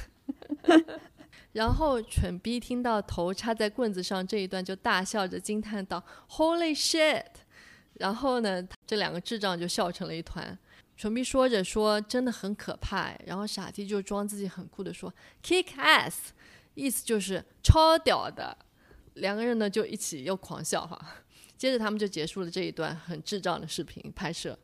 [1.54, 7.24] 然后蠢逼听到头插在棍子上这一段，就大笑着惊叹道：“Holy shit！”
[7.96, 10.56] 然后呢，这两个智障就笑成了一团。
[10.98, 16.14] 蠢逼说着说真的很可怕，然后傻逼就装自己很酷的说 kick ass，
[16.74, 18.58] 意思就是超屌的。
[19.14, 21.00] 两个人呢就一起又狂笑哈，
[21.56, 24.58] 接着他们就结束了这一段很智障的视频拍摄。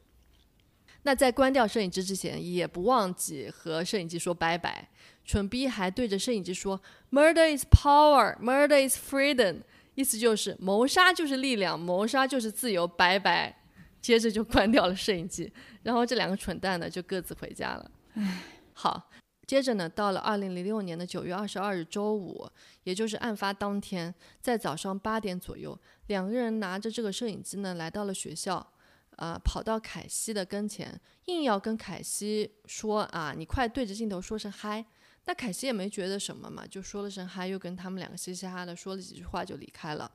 [1.04, 4.90] 那在关掉摄影机之前，也不忘记和摄影机说拜拜。
[5.26, 9.62] 蠢逼还对着摄影机说：“Murder is power, murder is freedom。”
[9.96, 13.63] 意思就是谋杀就是力量，谋杀就是自由，拜拜。
[14.04, 17.92] 接着就关掉了摄影机，然后这两个蠢蛋呢就各自回家了。
[18.16, 19.10] 唉，好，
[19.48, 22.48] 接着呢到了二零零六年的九月二十二日周五，
[22.84, 28.70] 也就是案发当天，在早上八点左右，两个人拿着这个摄影机呢来到了学校。
[29.18, 34.84] 呃，跑到凯西的跟前，硬要跟凯西说啊，你快对着镜头说声嗨。
[35.26, 40.12] 那凯西也没觉得什么嘛，就说了声嗨，又跟他们两个嘻嘻哈哈的说了几句话就离开了。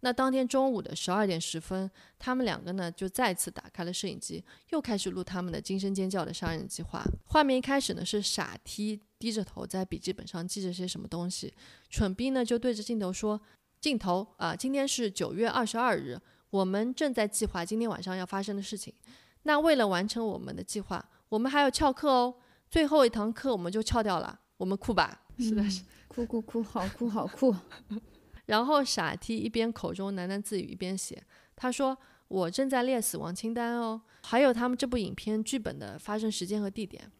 [0.00, 7.04] 那当天中午的十二点十分，他们两个呢就再次打开了摄影机，又开始录他们的惊声尖叫的杀人计划。
[7.26, 11.52] 画面一开始呢是傻 T 低着头在笔记本上记着些什么东西，
[11.90, 13.40] 蠢逼呢就对着镜头说
[13.80, 16.18] ：“镜头啊，今天是九月二十二日。”
[16.50, 18.94] 我们正在计划今天晚上要发生的事情。
[19.42, 22.34] 那为了完成我们的计划，我们还要翘课哦。
[22.70, 24.40] 最后一堂课我们就翘掉了。
[24.56, 25.22] 我们酷吧？
[25.38, 27.54] 是的，是酷酷酷，好酷好酷。
[28.48, 31.22] 然后傻 T 一边口中喃喃自语，一边写。
[31.56, 31.96] 他说
[32.28, 37.10] ：“我正在列死亡清单哦，还有他们这部影片剧本的发生时间和地点。”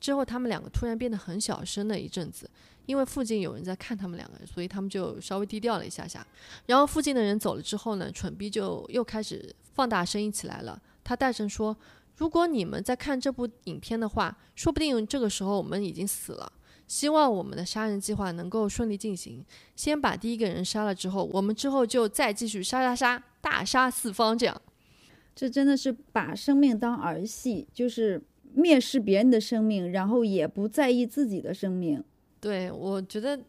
[0.00, 2.48] 之后他们两个突然变得很小声了一阵子。
[2.86, 6.26] 因为附近有人在看他们两个人，所以他们就稍微低调了一下下。
[6.66, 10.78] 然后附近的人走了之后呢，蠢逼就又开始放大声音起来了。
[11.02, 11.74] 他大声说
[12.18, 16.52] ：“如果你们在看这部影片的话，说不定这个时候我们已经死了。
[16.86, 19.44] 希望我们的杀人计划能够顺利进行。
[19.74, 24.36] 先把第一个人杀了之后，我们之后就再继续杀杀杀，大杀四方。
[24.36, 24.62] 这样，
[25.34, 28.22] 这真的是把生命当儿戏，就是
[28.56, 32.02] 蔑视别人的生命，然后也不在意自己的生命。”
[32.40, 33.40] 对，我觉得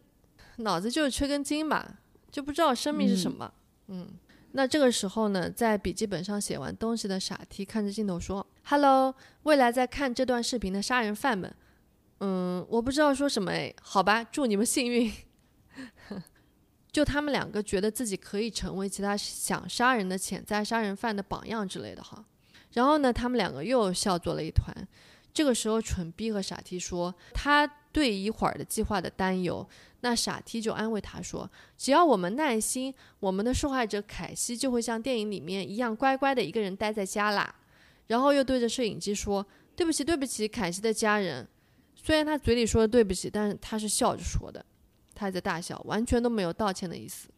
[0.56, 1.98] 脑子就是缺根筋吧，
[2.30, 3.52] 就不知道生命是什么。
[3.88, 4.08] 嗯，
[4.52, 11.54] 那这个时候呢，在笔记本上写完东西的傻 T 看着镜头说：“Hello，未来在看这段视频的杀人犯们，
[12.20, 15.12] 嗯，我不知道说什么哎，好吧，祝你们幸运。
[16.92, 22.24] ”就他们两个觉得自己可以成为其他想杀人的潜在杀人犯的榜样之类的哈。
[22.72, 24.74] 然后呢，他们两个又笑作了一团。
[25.34, 27.70] 这个时候，蠢逼和傻 T 说他。
[27.96, 29.66] 对一会儿的计划的担忧，
[30.00, 37.54] 那傻 T 就安慰他说：“只要我们耐心，我们的受害者凯西就会像电影里面一样乖乖的一个人待在家啦。”
[38.08, 41.48] 然后又对着摄影机说：“对不起，对不起，凯西的家人。”
[42.06, 44.64] 虽然他嘴里说的对不起，但是他是笑着说的，
[45.12, 47.28] 他还在大笑，完全都没有道歉的意思。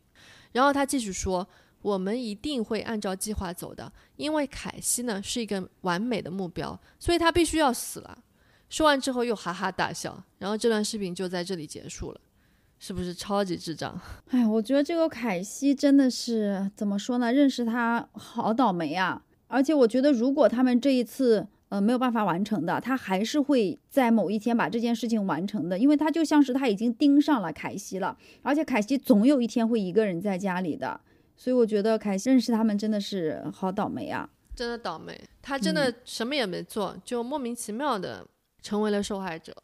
[0.53, 1.49] 然后他继续说
[1.81, 8.19] ：“我们一定会按照计划走的，因为凯西呢是一个完美的目标，所以他必须要死了。”
[8.69, 12.21] 说完之后又哈哈大笑，然后这段视频就在这里结束了，
[12.79, 13.99] 是不是超级智障？
[14.29, 17.33] 哎，我觉得这个凯西真的是怎么说呢？
[17.33, 19.25] 认识他好倒霉啊！
[19.47, 31.01] 而且我觉得，如果他们这一次呃没有办法完成的，他还是会在某一天把这件事情完成的，因为他就像是他已经盯上了凯西了，而且凯西总有一天会一个人在家里的，
[31.37, 34.29] 所以我觉得凯西认识他们真的是好倒霉啊！
[34.55, 38.27] 真的倒霉，他真的什么也没做，就莫名其妙的。
[38.61, 39.55] 成为了受害者，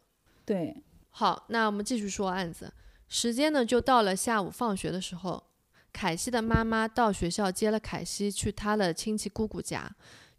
[0.45, 2.71] 对，好，那我们继续说案子。
[3.09, 5.43] 时间呢，就到了下午放学的时候，
[5.91, 9.91] 凯西的妈妈到学校接了凯西去他的亲戚姑姑家。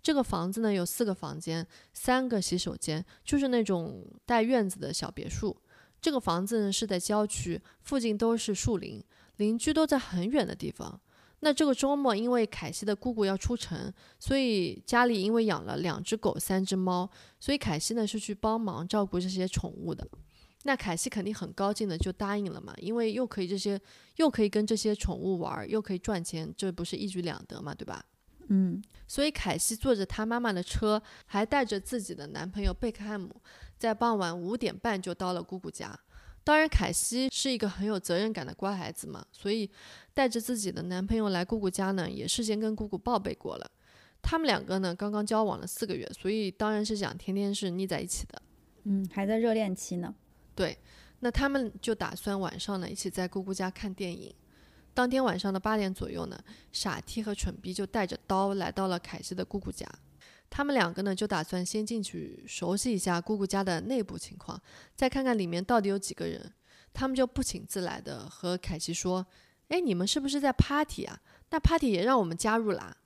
[0.06, 5.56] 这个房子呢有四个房间，三个洗手间，就是那种带院子的小别墅。
[6.00, 9.02] 这个房子呢是在郊区，附近都是树林，
[9.38, 11.00] 邻居都在很远的地方。
[11.40, 20.06] 那这个周末，因为凯西的姑姑要出城，所以家里因为养了两只狗、三只猫，所以凯西呢是去帮忙照顾这些宠物的。
[20.62, 23.80] 那凯西肯定很高兴的就答应了嘛，因为又可以这些，
[24.18, 28.04] 又可以跟这些宠物玩，又可以赚钱，这不是一举两得嘛，对吧？
[28.48, 33.34] 嗯，所以凯西坐着她妈妈的车，还带着自己的男朋友贝克汉姆，
[33.76, 35.98] 在傍晚五点半就到了姑姑家。
[36.44, 39.68] 当然，凯西是一个很有责任感的乖孩子嘛，所以
[40.14, 43.68] 带着自己的男朋友来姑姑家呢，也事先跟姑姑报备过了。
[44.22, 48.40] 他们两个呢，刚刚交往了四个月，所以当然是想天天是腻在一起的。
[48.84, 50.14] 嗯，还在热恋期呢。
[50.54, 50.78] 对，
[51.18, 54.32] 那他们就打算晚上呢一起在姑姑家看电影。
[54.96, 59.86] 当天晚上的八点左右呢，傻 T 和蠢逼就带着刀来到了凯西的姑姑家。
[60.48, 64.58] 他们两个呢，就打算先进去熟悉一下姑姑家的内部情况，
[64.94, 66.50] 再看看里面到底有几个人。
[66.94, 69.26] 他们就不请自来的和凯西说
[69.68, 71.20] ：“哎，你们是不是在 party 啊？
[71.50, 72.96] 那 party 也让我们加入啦。”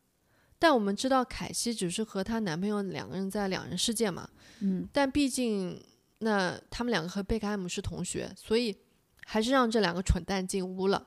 [0.60, 5.82] 但我们知道凯西只是和她男朋友两个人在两人世界嘛，嗯，但毕竟
[6.18, 8.76] 那他们两个和贝克汉姆是同学，所以
[9.24, 11.04] 还是让这两个蠢蛋进屋了。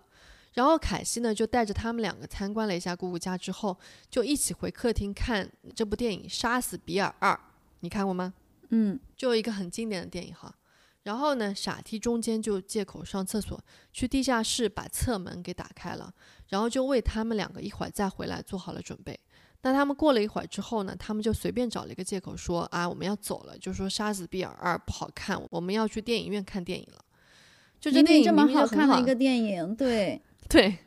[0.54, 3.78] 然后凯西呢就带着他们两个参观了一下姑姑家之后，
[4.10, 7.34] 就一起回客厅看这部电影《杀死比尔二》，
[7.80, 8.34] 你看过吗？
[8.70, 10.54] 嗯，就一个很经典的电影哈。
[11.04, 13.62] 然后呢，傻梯中间就借口上厕所，
[13.92, 16.14] 去地下室把侧门给打开了，
[16.48, 19.20] 然后就为他们两个一会儿再回来做好了准备。
[19.64, 27.04] 那他们过了一会儿之后呢，他们就随便找了一个借口说啊，我们要走了，就说《杀死比尔二》不好看，我们要去电影院看电影了。
[27.82, 30.78] 就这电影这好看的一个电影，对，对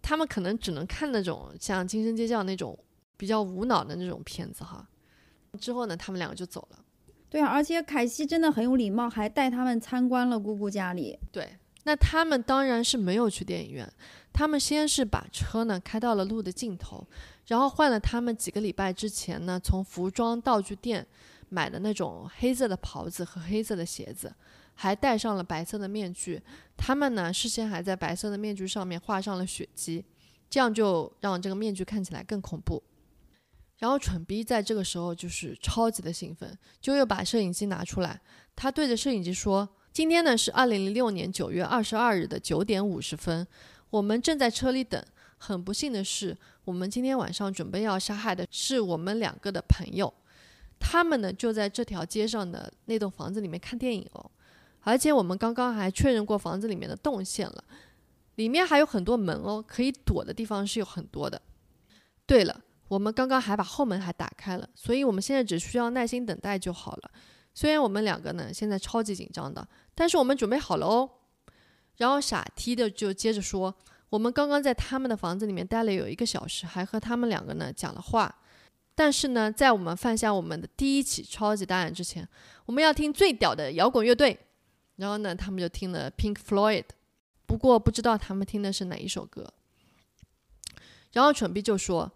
[0.00, 2.78] 他们可能只能看那种像《惊声尖叫》那种
[3.16, 4.86] 比较无脑的那种片子哈。
[5.60, 6.78] 之后呢，他们两个就走了。
[7.28, 11.18] 对啊，而且凯西真的很有礼貌，还带他们参观了姑姑家里。
[11.30, 13.90] 对，那他们当然是没有去电影院，
[14.32, 17.06] 他们先是把车呢开到了路的尽头，
[17.46, 21.06] 然后换了他们几个礼拜之前呢从服装道具店
[21.48, 24.34] 买的那种黑色的袍子和黑色的鞋子，
[24.74, 26.42] 还戴上了白色的面具。
[26.76, 30.04] 他们呢事先还在白色的面具上面画上了血迹，
[30.50, 32.82] 这样就让这个面具看起来更恐怖。
[33.78, 38.20] 然后蠢逼在这个时候就是超级的兴奋，就又把摄影机拿出来，
[38.54, 43.44] 他对着摄影机说：“今天呢是二零零六年九月二十二日的九点五十分，
[43.90, 45.04] 我们正在车里等。
[45.36, 50.14] 很不幸的是，我们今天晚上准备要杀害的是我们两个的朋友，
[50.78, 54.30] 他们呢就在这条街上的那栋房子里面看电影哦。
[54.82, 57.64] 而且我们刚刚还确认过房子里面的动线了，
[58.34, 61.40] 里面还有很多门哦，可以躲的地方是有很多的。
[62.26, 67.10] 对了。”我们刚刚还把后门还打开了，所以我们现在只需要耐心等待就好了。
[67.54, 71.08] 虽然我们两个呢现在超级紧张的，但是我们准备好了哦。
[71.96, 73.74] 然后傻 T 的就接着说，
[74.10, 78.30] 我们刚刚在他们的房子里面待了有一个小时，还和他们两个呢讲了话。
[78.94, 82.28] 但是呢，在我们犯下我们的第一起超级大案之前，
[82.66, 84.38] 我们要听最屌的摇滚乐队。
[84.96, 86.84] 然后呢，他们就听了 Pink Floyd，
[87.46, 89.52] 不过不知道他们听的是哪一首歌。
[91.12, 92.12] 然后蠢逼就说。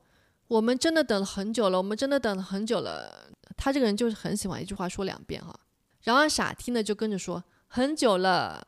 [0.49, 3.29] 我们真的等了很久了，我们真的等了很久了。
[3.57, 5.53] 他这个人就是很喜欢一句话说两遍哈。
[6.05, 8.65] 然后傻 T 呢就跟着说很久了，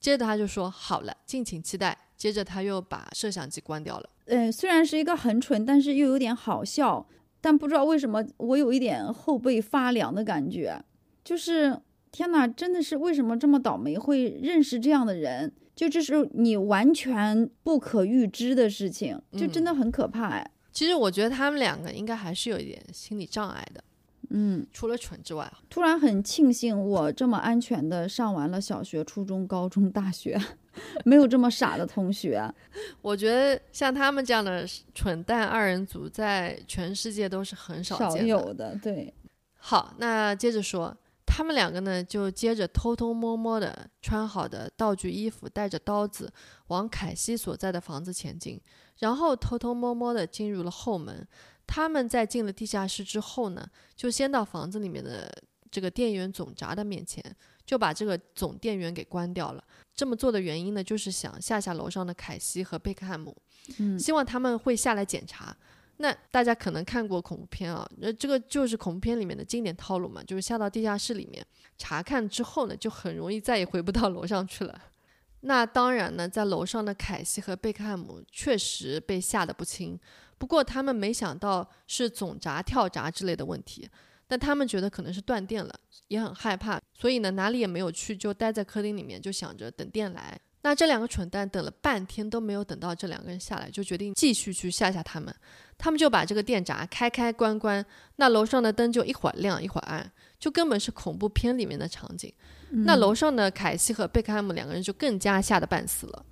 [0.00, 1.96] 接着他就说好了，敬请期待。
[2.16, 4.10] 接着他又把摄像机关掉了。
[4.24, 7.06] 呃，虽然是一个很蠢，但是又有点好笑。
[7.40, 10.84] 但不知道为什么我有一点后背发凉的感觉，
[11.22, 11.80] 就是
[12.16, 15.52] 天哪，真的是为什么这么倒霉会认识这样的人？
[15.74, 20.50] 就这是你完全不可预知的事情，就真的很可怕哎。
[20.72, 23.84] 其实我觉得他们两个应该还是有一点心理障碍的，
[24.30, 25.52] 嗯，除了蠢之外。
[25.68, 30.40] 突然很庆幸我这么安全的上完了小学、初中、高中、大学，
[31.04, 32.50] 没有这么傻的同学。
[33.02, 38.74] 我觉得像他们这样的蠢蛋二人组，在全世界都是很少少有的。
[38.82, 39.12] 对，
[39.58, 40.96] 好，那接着说。
[41.36, 46.32] 他们两个呢，就接着偷偷摸摸的穿好的道具衣服，带着刀子
[46.68, 48.58] 往凯西所在的房子前进，
[49.00, 51.28] 然后偷偷摸摸的进入了后门。
[51.66, 55.30] 他们在进了地下室之后呢，就先到房子里面的
[55.70, 57.22] 这个电源总闸的面前，
[57.66, 59.62] 就把这个总电源给关掉了。
[59.94, 63.36] 这么做的原因呢，就是想吓吓楼上的凯西和贝克汉姆，
[63.76, 65.54] 嗯，希望他们会下来检查。
[65.98, 71.44] 那大家可能看过恐怖片啊，那这个就是恐怖片里面的经典套路嘛，就是下到地下室里面
[71.78, 74.78] 查看之后呢，就很容易再也回不到楼上去了。
[75.40, 79.98] 那当然呢，在楼上的凯西和贝克汉姆确实被吓得不轻，
[80.38, 83.88] 不过他们没想到是总闸跳闸之类的问题，
[84.26, 85.74] 但他们觉得可能是断电了，
[86.08, 90.38] 也很害怕，所以呢哪里也没有去，就待在客厅里面，就想着等电来。
[90.66, 95.32] 那这两个蠢蛋等了半天都没有等到这两个人下来，就决定继续去吓吓他们。
[95.78, 102.34] 他们就把这个电闸开开关关，那楼上的灯就一会儿亮一会儿暗，就根本是恐怖片里面的场景。
[102.68, 106.26] 那楼上的凯西和贝克汉姆两个人就更加吓得半死了。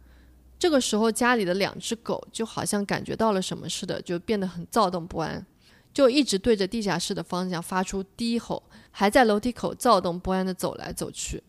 [0.58, 5.46] 这个时候家里的两只狗就好像感觉到了什么似的，就变得很躁动不安，
[5.92, 11.40] 就一直对着地下室的方向发出低吼，还在楼梯口躁动不安地走来走去。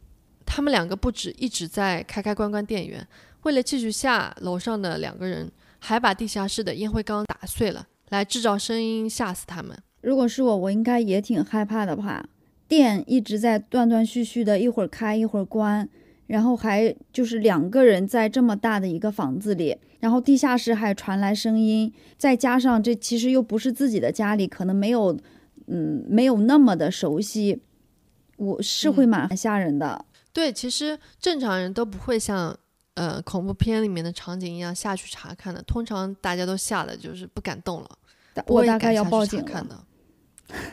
[0.45, 3.05] 他们两个不止一直在开开关关电源，
[3.43, 9.77] 为了继续吓楼上的两个人，还把地下室的烟灰缸打碎了，来制造声音吓死他们。
[10.01, 12.29] 如果是我，我应该也挺害怕的吧？
[12.67, 15.88] 电一直在断断续续的，一会儿开一会儿关，
[16.27, 25.15] 然后还就是两个人在这么大的一个房子里，然后地下室还传来声音，再加上这其实又不是自己的家里，可能没有，
[25.67, 27.61] 嗯，没有那么的熟悉，
[28.38, 30.05] 我是会蛮吓人的。
[30.36, 32.53] 对，其实正常人都不会像
[32.95, 37.89] 呃恐怖片里面的场景一样下去查看的，通常大家都吓得就是不敢动了，
[38.47, 39.45] 我大概要报警了。
[39.45, 39.81] 看的。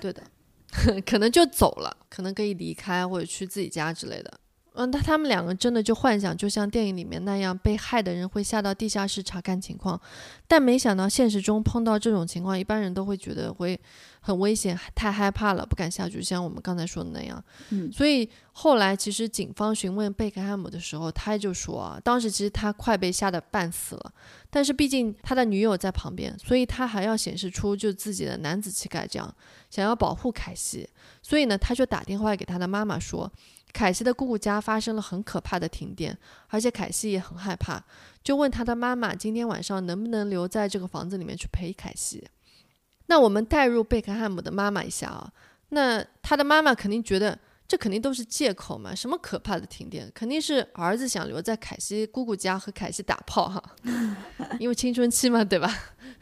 [0.00, 0.20] 对的，
[1.06, 4.40] 可能就走了，可能可以离开或者去自己家之类的。
[4.75, 10.01] 嗯，他他们两个真的就幻想，就像电影里面那样，被害的人会下到地下室查看情况，
[10.49, 13.79] 但没想到现实中碰到这种情况，一般人都会觉得会
[14.20, 17.43] 很危险，太害怕了，不敢下去，像我们刚才说的那样。
[17.70, 24.12] 嗯所以后来其实警方询问贝克汉姆的时候，他就说啊，当时其实他快被吓得半死了，
[24.49, 29.35] 但是毕竟他的女友在旁边，所以他还要显示出就自己的男子气概，这样
[29.68, 30.89] 想要保护凯西，
[31.23, 33.31] 所以呢，他就打电话给他的妈妈说，
[33.73, 36.16] 凯西的姑姑家发生了很可怕的停电，
[36.49, 37.83] 而且凯西也很害怕，
[38.23, 42.29] 就问他的妈妈今天晚上能不能留在这个房子里面去陪凯西。
[43.07, 45.33] 那我们带入贝克汉姆的妈妈一下啊，
[45.70, 53.62] 那他的妈妈肯定觉得这肯定都是借口嘛，什么可怕的停电，肯定是儿子想留在凯西姑姑家和凯西打炮哈，
[54.61, 55.75] 因为青春期嘛，对吧？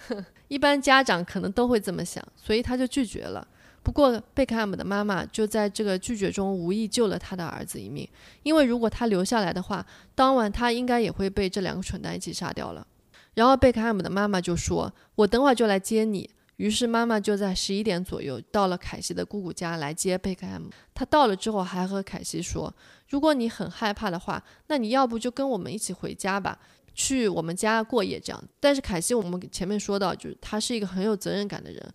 [0.49, 3.47] 一般家长可能都会这么想，所以他就拒绝了。
[3.83, 8.09] 不过贝克汉姆的妈妈就在这个拒绝中无意救了他的儿子一命，
[8.43, 12.87] 因为如果他留下来的话，当晚他应该也会被这两个蠢蛋一起杀掉了。
[13.35, 20.68] 然后贝克汉姆的妈妈就说：“我等会儿就来接你。”于是妈妈就在十一点左右到了凯西的姑姑家来接贝克汉姆。
[20.93, 22.74] 她到了之后还和凯西说
[23.09, 26.59] ：“如果你很害怕的话，那你要不就跟我们一起回家吧，
[26.93, 31.95] 去我们家过夜这样。”但是凯西我们前面说到，就是他是一个很有责任感的人，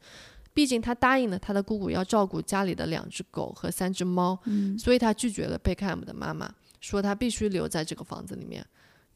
[0.55, 4.39] 毕竟他答应了他的姑姑要照顾家里的两只狗和三只猫，
[4.79, 6.49] 所以他拒绝了贝克汉姆的妈妈，
[6.79, 8.65] 说他必须留在这个房子里面。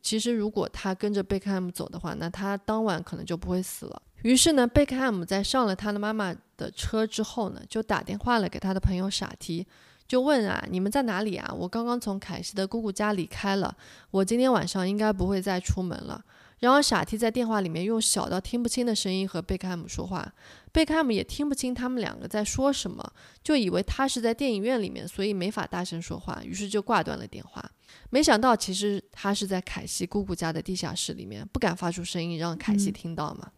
[0.02, 4.02] 其实，如果他跟着贝克汉姆走的话，那他当晚可能就不会死了。
[4.24, 9.66] 于是呢，贝克汉姆在上了他的妈妈的车之后呢，就打电话了给他的朋友傻提，
[10.08, 11.54] 就问啊，你们在哪里啊？
[11.58, 13.74] 我刚刚从凯西的姑姑家离开了，
[14.12, 16.22] 我今天晚上应该不会再出门了。
[16.60, 20.34] 然后傻梯在电话里面用小到听不清的声音和贝克汉姆说话，
[20.72, 27.64] 贝克汉姆也听不清他们两个在说什么，就以为他是在电影院里面，所以没法大声说话，于是就挂断了电话。
[28.10, 33.51] 没想到其实他是在凯西姑姑家的地下室里面，不敢发出声音让凯西听到嘛。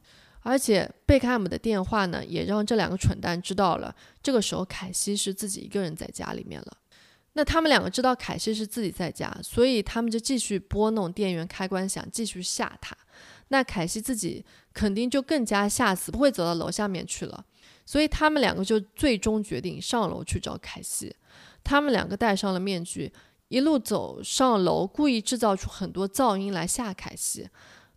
[0.43, 6.77] 而且贝克汉姆的电话呢，也让这两个蠢蛋知道了，这个时候凯西是自己一个人在家里面了。
[7.33, 12.95] 那他们两个知道凯西是自己在家，所以他们就继续拨弄电源开关，想继续吓他。
[13.47, 17.45] 那凯西自己肯定就更加吓死，不会走到楼下面去了。
[17.85, 21.15] 所以他们两个就最终决定上楼去找凯西。
[21.63, 23.11] 他们两个戴上了面具，
[23.49, 27.49] 一路走上楼，故意制造出很多噪音来吓凯西。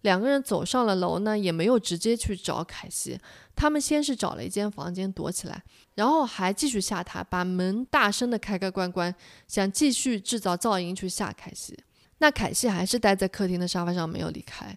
[0.03, 3.19] 两个人走上了楼呢，也没有直接去找凯西，
[3.57, 5.65] 他们先是找了一间房间躲起来，
[5.95, 9.15] 然后还继续吓他，把门大声的开开关关，
[9.47, 11.79] 想继续制造噪音去吓凯西。
[12.19, 14.77] 那凯西还是待在客厅的沙发上没有离开。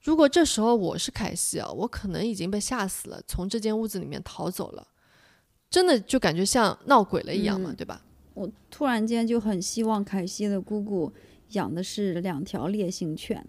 [0.00, 4.86] 如果这时候我是凯西啊，我可能已经被吓死了，从这间屋子里面逃走了，
[5.70, 8.02] 真的就感觉像闹鬼了一样嘛，嗯对吧？
[8.34, 11.12] 我突然间就很希望凯西的姑姑
[11.50, 13.44] 养的是两条烈性犬。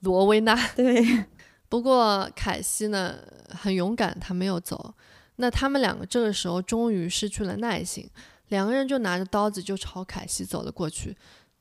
[0.00, 0.54] 罗威纳。
[0.74, 1.04] 对，
[1.68, 3.18] 不过凯西呢
[3.50, 4.94] 很勇敢，他没有走。
[5.40, 8.08] 那他们两个这个时候终于失去了耐性，
[8.48, 11.16] 两个人就拿着刀子就朝凯西走了过去。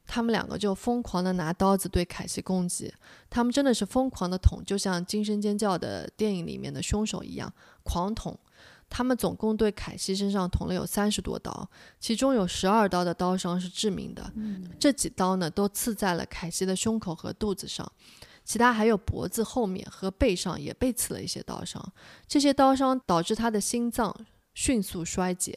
[0.05, 2.91] 他们两个就疯狂的拿刀子对凯西攻击，
[3.29, 7.53] 他们真的是疯狂的捅，就像《惊声尖叫》的电影里面的凶手一样，
[7.83, 8.37] 狂捅。
[8.89, 11.69] 他们总共对凯西身上捅了有三十多刀，
[11.99, 14.33] 其中有十二刀的刀伤是致命的。
[14.79, 17.89] 这几刀呢都刺在了凯西的胸口和肚子上。
[18.49, 21.79] 其他还有脖子后面和背上也被刺了一些刀伤，
[22.27, 24.25] 这些刀伤导致他的心脏
[24.55, 25.55] 迅速衰竭，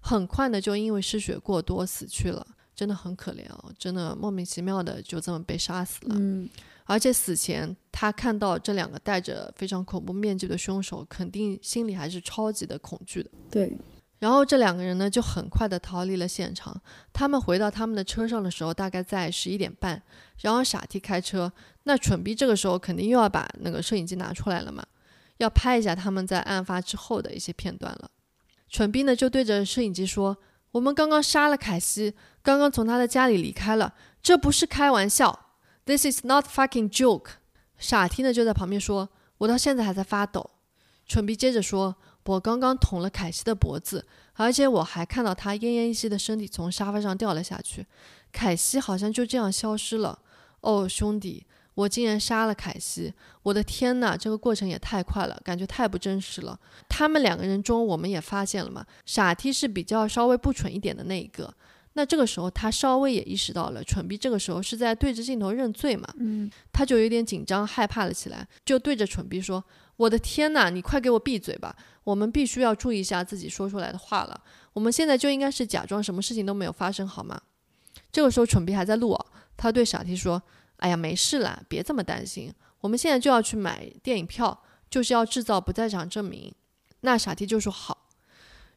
[0.00, 6.16] 很快呢就因为失血过多死去了，真的很可怜哦，真的莫名其妙的就这么被杀死了。
[6.18, 6.50] 嗯，
[6.82, 13.30] 而且死前他看到这两个戴着非常恐怖面具的凶手，肯定心里还是超级的恐惧的。
[13.52, 13.78] 对，
[14.22, 16.80] 然后这两个人呢，就很快的逃离了现场。
[17.12, 20.00] 他们回到他们的车上的时候，大概在十一点半。
[20.42, 21.52] 然后傻 T 开车，
[21.82, 24.86] 那蠢逼这个时候肯定又要把那个摄影机拿出来了嘛，
[25.38, 28.12] 要拍一下他们在案发之后的一些片段了。
[28.68, 30.36] 蠢逼呢就对着摄影机说
[30.70, 32.14] ：“我们刚刚杀了凯西，
[32.44, 33.92] 刚刚从他的家里离开了，
[34.22, 35.46] 这不是开玩笑
[35.84, 37.30] ，This is not fucking joke。”
[37.76, 39.08] 傻 T 呢就在旁边说
[39.38, 40.50] ：“我到现在还在发抖。”
[41.08, 44.04] 蠢逼接着说：“我刚刚捅了凯西的脖子，
[44.34, 47.86] 而且我还看到他奄奄一息的身体从沙发上掉了下去，
[48.32, 50.18] 凯西好像就这样消失了。
[50.60, 51.44] 哦，兄弟，
[51.74, 53.12] 我竟然杀了凯西！
[53.42, 56.56] 我的天呐，这个过程也太快了，感觉太不真实了。
[56.88, 61.52] 他们两个人中，我们也发现了嘛，傻 T 是比较稍微不蠢一点的那一个。
[61.94, 69.62] 那这个时候，他稍微也意识到了，蠢逼这个时候是在对着镜头认罪嘛，嗯，他就有点紧张害怕了起来，就对着蠢逼说
[69.96, 71.76] ：“我的天呐，你快给我闭嘴吧！
[72.04, 74.40] 我们必须要注意一下自己说出来的话了。
[74.72, 77.40] 我们现在就应该是假装什么事情都没有发生，好吗？
[78.10, 79.16] 这个时候蠢逼还在录，
[79.56, 80.42] 他对傻 T 说
[80.78, 82.52] ：“哎呀，没事啦，别这么担心。
[82.80, 86.52] 我们现在就要去买电影票，就是要制造不在场证明。”
[87.02, 88.08] 那傻 T 就说好。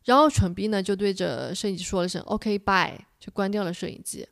[0.03, 4.28] 然后蠢逼呢就对着摄影机说了声 “OK，bye”，就关掉了摄影机。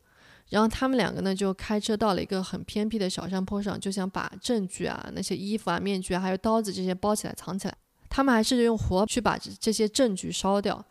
[0.54, 7.76] 然后他们两个呢就开车到了一个很偏僻的小山坡上，就想把证据啊、那些衣服啊、面具啊，还有刀子这些包起来藏起来。
[8.08, 10.84] 他们还试着用火去把这些证据烧掉。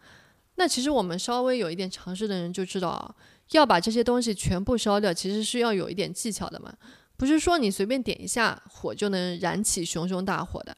[0.55, 3.15] 那其实我们稍微有一点常识的人就知道啊，
[3.51, 6.73] 要把这些东西全部烧掉，其实是要有一点技巧的嘛，
[7.15, 10.75] 不是说你随便点一下火就能燃起熊熊大火的。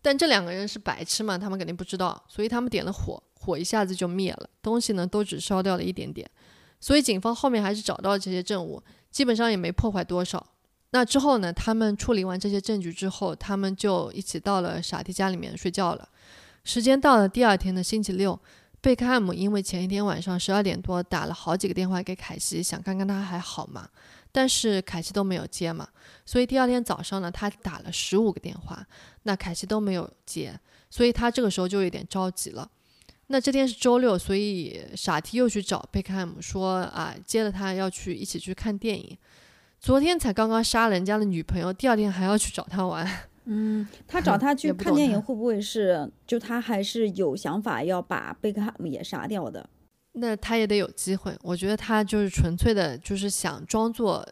[0.00, 6.30] 但这两个人是白痴嘛，他们肯定不知道，所以他们点了火，火一下子就灭了，东西呢都只烧掉了一点点。
[6.82, 10.44] 所以警方后面还是找到这些证物，基本上也没破坏多少。
[10.90, 16.06] 那之后呢，他们处理完这些证据之后，他们就一起到了傻弟家里面睡觉了。
[16.64, 18.38] 时间到了第二天的星期六，
[18.80, 23.88] 贝克汉姆因为前一天晚上十二点多打了好几个电话给凯西，想看看他还好吗？
[24.32, 25.88] 但是凯西都没有接嘛，
[26.26, 28.84] 所以第二天早上呢，他打了十五个电话，
[29.22, 30.58] 那凯西都没有接，
[30.90, 32.68] 所以他这个时候就有点着急了。
[33.32, 39.16] 那这天是周六，所以傻 T 又去找贝克汉姆说啊，接了他要去一起去看电影。
[39.80, 43.08] 昨天才刚刚杀了人家的女朋友，第二天还要去找他玩。
[43.46, 49.66] 嗯，他找 他去看电影会不会是就他还是有想法要把贝克汉姆也杀掉的？
[50.12, 51.34] 那他也得有机会。
[51.40, 54.28] 我觉得他就是纯粹的，就是想装作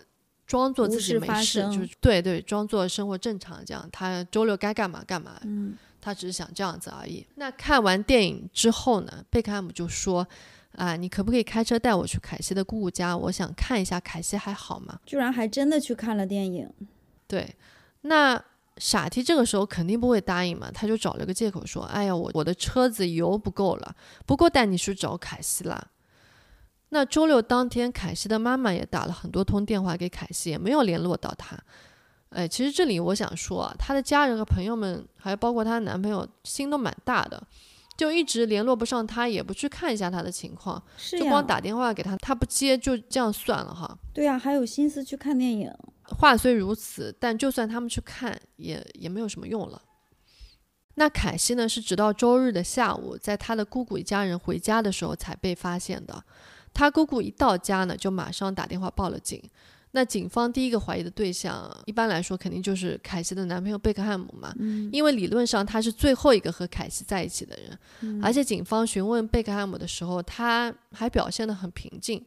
[0.46, 3.88] 装作自己没事，就是对对，装作生活正常这样。
[3.90, 5.40] 他周六该干嘛干嘛。
[5.44, 5.74] 嗯。
[6.00, 7.26] 他只是想这样子而已。
[7.34, 9.24] 那看完电影之后呢？
[9.30, 10.26] 贝克汉姆就说
[10.76, 13.16] ：“啊，你可不可以开车带我去凯西的姑姑家？
[13.16, 16.68] 我想看一下凯西还好吗？”居然还真的去看了电影。
[17.26, 17.54] 对，
[18.02, 18.42] 那
[18.78, 23.94] 傻 T 这个时候肯定不会答应嘛，他就找了个借口说：“哎呀，我我的车子油不够了，
[24.26, 25.88] 不够带你去找凯西啦。”
[26.92, 31.56] 那周六当天，凯西的妈妈也打了很多通电话给凯西，也没有联络到他。
[32.30, 37.42] 哎，其实这里我想说啊，她的家人和朋友们，还有包括她的男朋友，心都蛮大的，
[37.96, 40.80] 就一直联络不上她，也不去看一下她的情况，
[41.18, 43.98] 就光打电话给她，她不接，就这样算了哈。
[44.14, 45.72] 对呀，还有心思去看电影。
[46.04, 49.82] 话虽如此，但就算他们去看，也也没有什么用了。
[50.94, 56.22] 那凯西呢，是直到周日的下午，在她的姑姑一家人回家的时候才被发现的。
[56.72, 59.42] 她姑姑一到家呢，就马上打电话报了警。
[59.92, 64.54] 那警方第一个怀疑的对象，一般来说肯定就是凯西的男朋友贝克汉姆嘛，
[64.92, 72.24] 因为理论上他是最后一个和凯西在一起的人，而且警方询问贝克汉姆的时候，他还表现得很平静。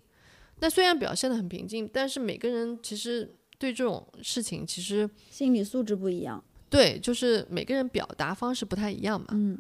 [0.60, 9.28] 那虽然表现得很平静，但是每个人其实对这种事情其实心理素质不一样，对，就是每个人表达方式不太一样嘛。
[9.32, 9.58] 嗯，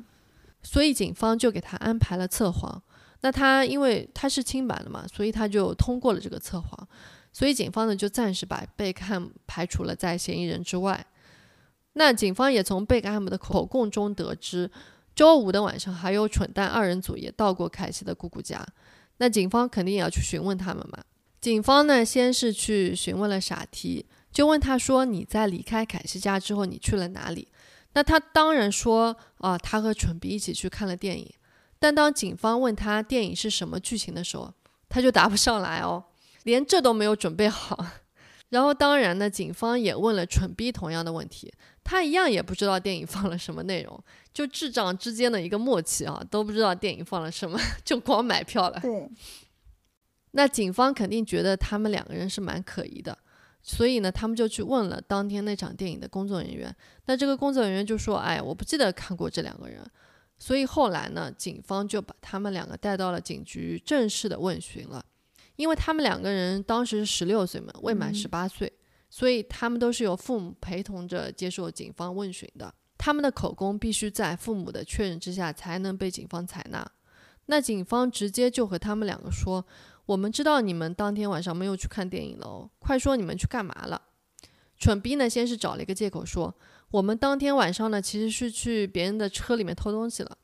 [0.61, 2.81] 所以警方就给他安排了测谎。
[3.21, 6.87] 那他因为他是清白的嘛，所以他就通过了这个测谎。
[7.33, 11.05] 所以警方呢就暂时把贝克汉姆排除了在嫌疑人之外。
[11.93, 14.71] 那警方也从贝克汉姆的口供中得知，
[15.13, 18.65] 周五的晚上还有蠢蛋二人组也到过凯西的姑姑家。
[19.17, 21.03] 那警方肯定也要去询问他们嘛。
[21.41, 27.47] 警方呢先是去询问了傻提就问他说：“你在离开凯西家之后，你去了哪里？”
[27.93, 31.31] 那他当然说：“啊，他和蠢逼一起去看了电影。”
[31.77, 34.51] 但当警方问他电影是什么剧情的时候，
[34.89, 36.03] 他就答不上来哦。
[36.43, 37.85] 连这都没有准备好，
[38.49, 41.51] 然后当然呢，警方也问了蠢逼同样的问题，
[41.83, 48.79] 他一样也不知道电影放了什么内容，就智障之间的一个默契啊，都不知道电影放了什么，就光买票了。
[48.79, 49.09] 对，
[50.31, 53.17] 那警方肯定觉得他们两个人是蛮可疑的，
[53.61, 56.75] 所以呢，他们就去问了当天那场电影的工作人员。
[57.05, 59.83] 那这个工作人员就说：“哎，我不记得看过这两个人。”
[60.37, 65.05] 所以后来呢，警方就把他们两个带到了警局正式的问询了。
[65.55, 68.71] 因为他们两个人当时是十六岁嘛，未满十八岁，
[69.09, 72.73] 所以他们都是由父母陪同着接受警方问询的。
[72.97, 76.89] 他们的口供必须在父母的确认之下才能被警方采纳。
[77.47, 79.65] 那警方直接就和他们两个说
[80.07, 84.01] ：“我们知道你们当天晚上没有去看电影了哦，快说你们去干嘛了？”
[84.79, 86.55] 蠢逼呢，先是找了一个借口说
[86.91, 90.37] ：“我们当天晚上呢，其实是去别人的车里面偷东西了。”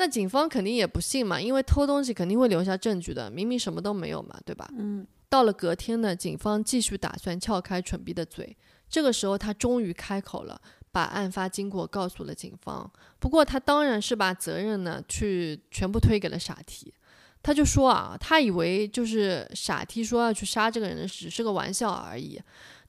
[0.00, 4.66] 那警方肯定也不信嘛，因为偷东西肯定会留下证据的，明明什么都没有嘛，对吧？
[4.78, 5.06] 嗯。
[5.28, 8.56] 到了隔天呢，警方继续打算撬开蠢逼的嘴，
[8.88, 10.58] 这个时候他终于开口了，
[10.90, 12.90] 把案发经过告诉了警方。
[13.18, 16.94] 不过他当然是把责任呢去全部推给了傻 T，
[17.42, 22.40] 他就说啊，他以为就是傻 T 说要去杀这个人只是个玩笑而已。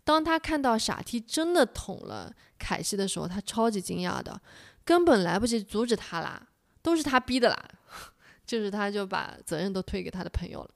[0.06, 4.42] 当他看到傻 T 真的捅了凯西的时候，他超级惊讶的，
[4.86, 6.48] 根本来不及阻止他啦，
[6.82, 7.66] 都是他逼的啦，
[8.46, 10.70] 就是他就把责任都推给他的朋友了。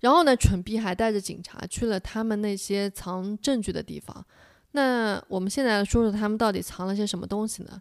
[0.00, 4.24] 然后呢，蠢逼还带着警察去了他们那些藏证据的地方。
[4.72, 7.80] 那我们现在来说说他们到底藏了些什么东西呢？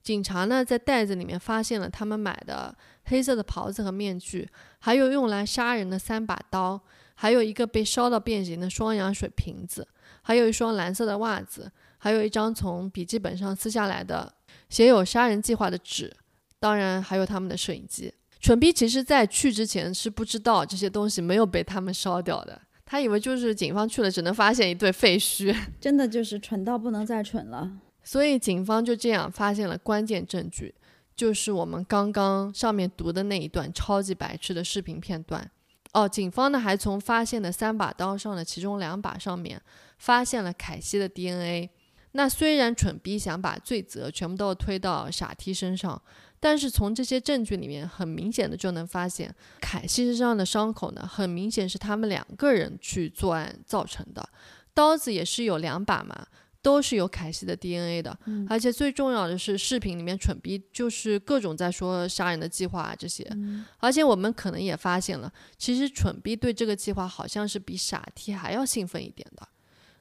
[0.00, 2.74] 警察呢在袋子里面发现了他们买的
[3.06, 4.48] 黑色的袍子和面具，
[4.78, 6.80] 还有用来杀人的三把刀，
[7.16, 9.86] 还有一个被烧到变形的双氧水瓶子，
[10.22, 14.32] 还有一双蓝色的袜子，还有一张从笔记本上撕下来的
[14.70, 16.14] 写有杀人计划的纸，
[16.60, 18.12] 当然还有他们的摄影机。
[18.40, 22.60] 蠢逼其实在去之前是不知道这些东西没有被他们烧掉的。
[22.84, 27.70] 他以为就是警方去了，只能发现一堆废墟， 真的就是蠢到不能再蠢了。
[28.02, 30.74] 所以警方就这样发现了关键证据，
[31.14, 35.50] 就是我们刚刚上面读的那一段超级白痴的视频片段。
[35.92, 39.60] 哦，警方呢还从发现的三把刀上的其中两把上面
[39.98, 41.68] 发现了凯西的 DNA。
[42.18, 46.02] 那虽然蠢逼想把罪责全部都推到傻 T 身上。
[46.40, 54.28] 但是从这些证据里面，很明显的就能发现，凯西身上的伤口呢，很明显是他们两个人去作案造成的。
[54.72, 56.26] 刀子也是有两把嘛，
[56.62, 58.16] 都是有凯西的 DNA 的。
[58.48, 63.28] 而且最重要的是，视频里面蠢逼就是各种在说杀人的计划啊这些。
[63.78, 69.48] 而且我们可能也发现了，其实蠢逼对这个计划好像是比傻 T 还要兴奋一点的。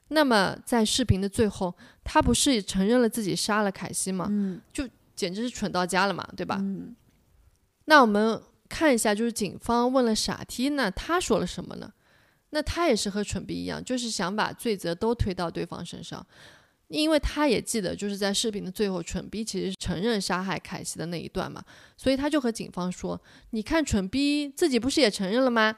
[0.10, 4.30] 那么在视频的最后，他不是承认了自己杀了凯西吗？
[4.72, 4.88] 就。
[5.18, 6.62] 简直是蠢到家了嘛，对吧？
[7.86, 8.40] 那我们
[8.70, 11.92] 看一下，就是警方问了傻 T，那他说了什么呢？
[12.52, 16.24] 那他也是和蠢逼一样，就是想把罪责都推到对方身上，
[16.90, 21.64] 因为他也记得，就是在视频的最后，蠢逼其实承认杀害凯西的那一段嘛，
[21.98, 25.76] 所以他就和警方说：“你看，蠢逼自己不是也承认了吗？”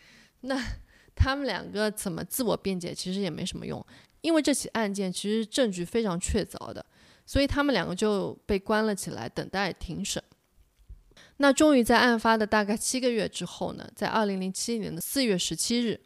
[0.42, 0.62] 那
[1.14, 3.84] 他们两个怎么自我辩解，其实也没什么用，
[4.20, 6.84] 因为这起案件其实证据非常确凿的。
[7.26, 10.22] 所以他们两个就被关了起来，等待庭审。
[11.38, 15.98] 那终于在案发的大概七个月之后呢，在二零零七年的四月十七日，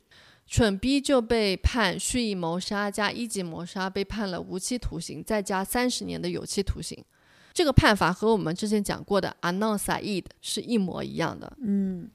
[0.46, 7.04] 蠢逼就被判蓄意谋杀加一级谋杀，被判了无期徒刑，再加三十年的有期徒刑。
[7.52, 11.52] 这个判罚和我们之前讲过的阿纳萨伊的是一模一样的。
[11.60, 12.08] 嗯。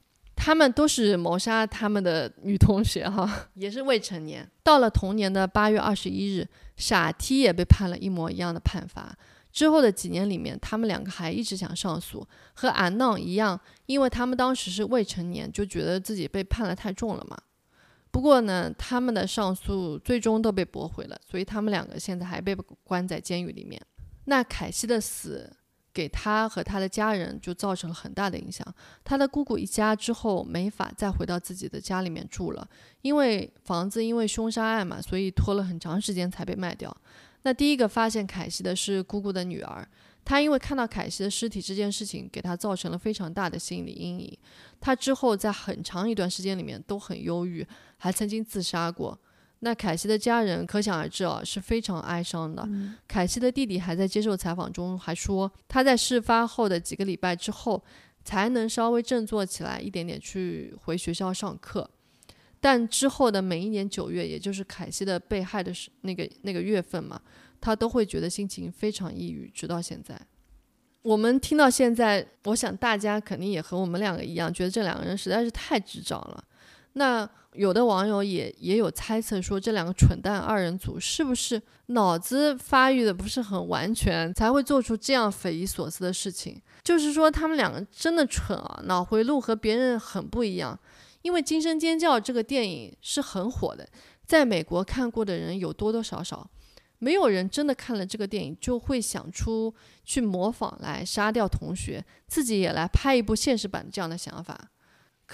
[0.44, 4.46] 他们都是谋杀他们的女同学哈， 也是未成年。
[4.62, 9.16] 到了同年的八月二十一日，傻 T 也被判了一模一样的判罚。
[9.50, 17.38] 之后的几年里面，他们两个还一直想上诉，和安娜一样，因为他们当时是未成年，就觉得自己被判了太重了嘛。
[18.10, 23.80] 不过呢，他们的上诉最终都被驳回了，所以他们两个现在还被关在监狱里面。
[24.26, 25.50] 那凯西的死。
[25.94, 28.66] 给他和他的家人就造成了很大的影响。
[29.04, 32.68] 他的姑姑一家之后没法再回到自己的家里面住了，
[33.02, 36.94] 因为房子因为凶杀案嘛，所以拖了很长时间才被卖掉。
[37.42, 39.86] 那第一个发现凯西的是姑姑的女儿，
[40.24, 44.38] 她因为看到凯西的尸体这件事情，给她造成了非常大的心理阴影。
[44.80, 47.66] 她之后在很长一段时间里面都很忧郁，
[47.98, 49.18] 还曾经自杀过。
[49.64, 52.68] 那凯西的家人可想而知啊，是非常哀伤的。
[53.08, 57.82] 凯西的弟弟还在接受采访中还说，他在事发后的几个礼拜之后，
[58.22, 61.88] 才能稍微振作起来一点点，去回学校上课。
[62.60, 67.18] 但之后的每一年九月，也就是凯西的被害的时那个那个月份嘛，
[67.58, 70.20] 他都会觉得心情非常抑郁，直到现在。
[71.00, 76.44] 我们听到现在，我想大家肯定也和我们两个一样，觉得这两个人实在是太智障了。
[76.92, 77.26] 那。
[77.54, 86.60] 有的网友也也有猜测说，这两个蠢蛋二人组是不是脑子发育的不是很完全，才会做出这样匪夷所思的事情？
[86.82, 90.78] 就是说，他们两个真的蠢啊，脑回路和别人很不一样。
[91.22, 93.88] 因为《惊声尖叫》这个电影是很火的，
[94.26, 96.50] 在美国看过的人有多多少少，
[96.98, 99.74] 没有人真的看了这个电影就会想出
[100.04, 104.68] 去模仿来杀掉同学，自己也来拍一部现实版的这样的想法。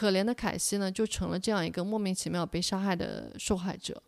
[0.00, 4.02] 可怜的凯西呢，就成了这样一个莫名其妙被杀害的受害者。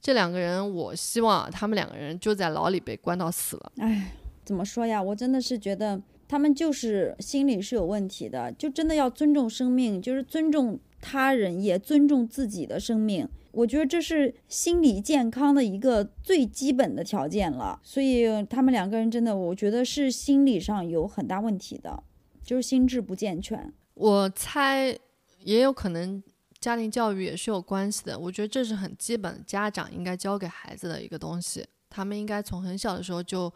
[0.00, 3.72] 这两个人，我希望他们两个人就在牢里被关到死了。
[3.76, 5.02] 哎，怎么说呀？
[5.02, 13.28] 我真的是觉得他们就是心理是有问题的，就真的要尊重生命，就是尊重他人，也尊重自己的生命。
[13.52, 17.78] 我觉得这是心理健康的一个最基本的条件了。
[17.82, 22.02] 所以他们两个人真的，我觉得是心理上有很大问题的，
[22.42, 23.70] 就是心智不健全。
[23.92, 24.98] 我猜。
[25.44, 26.22] 也有可能
[26.58, 31.64] 家庭教育也是有关系的，我觉得这是很基本，家长应该教给孩子的一个东西。
[31.90, 33.52] 他们应该从很小的时候就，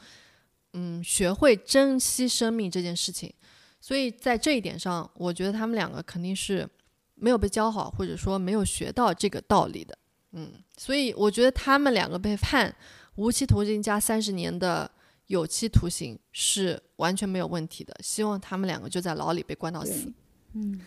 [0.75, 3.33] 嗯，学会珍惜生命这件事情。
[3.81, 6.69] 所以在这一点上，我觉得他们两个肯定是
[7.15, 9.99] 没有被教好，或者说没有学到这个道理的。
[10.33, 12.75] 嗯，所以我觉得他们两个被判
[13.15, 14.91] 无期徒刑加三十年的
[15.27, 17.97] 有期徒刑是完全没有问题的。
[18.03, 20.07] 希望他们两个就在牢里被关到死。
[20.07, 20.15] 嗯
[20.55, 20.81] 嗯，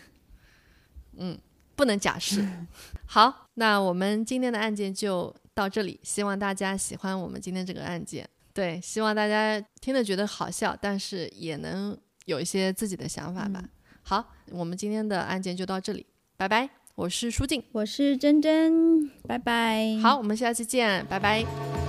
[1.74, 2.46] 不能假释。
[3.06, 8.28] 好，那我们今天的案件就到这里，希望大家喜欢我们今天这个案件。
[8.54, 11.96] 对，希望大家听了觉得好笑，但是也能
[12.26, 13.64] 有一些自己的想法吧。
[14.02, 16.06] 好，我们今天的案件就到这里，
[16.36, 16.68] 拜拜。
[16.94, 19.98] 我是舒静，我是珍珍，拜拜。
[20.02, 21.81] 好，我们下期见，拜拜。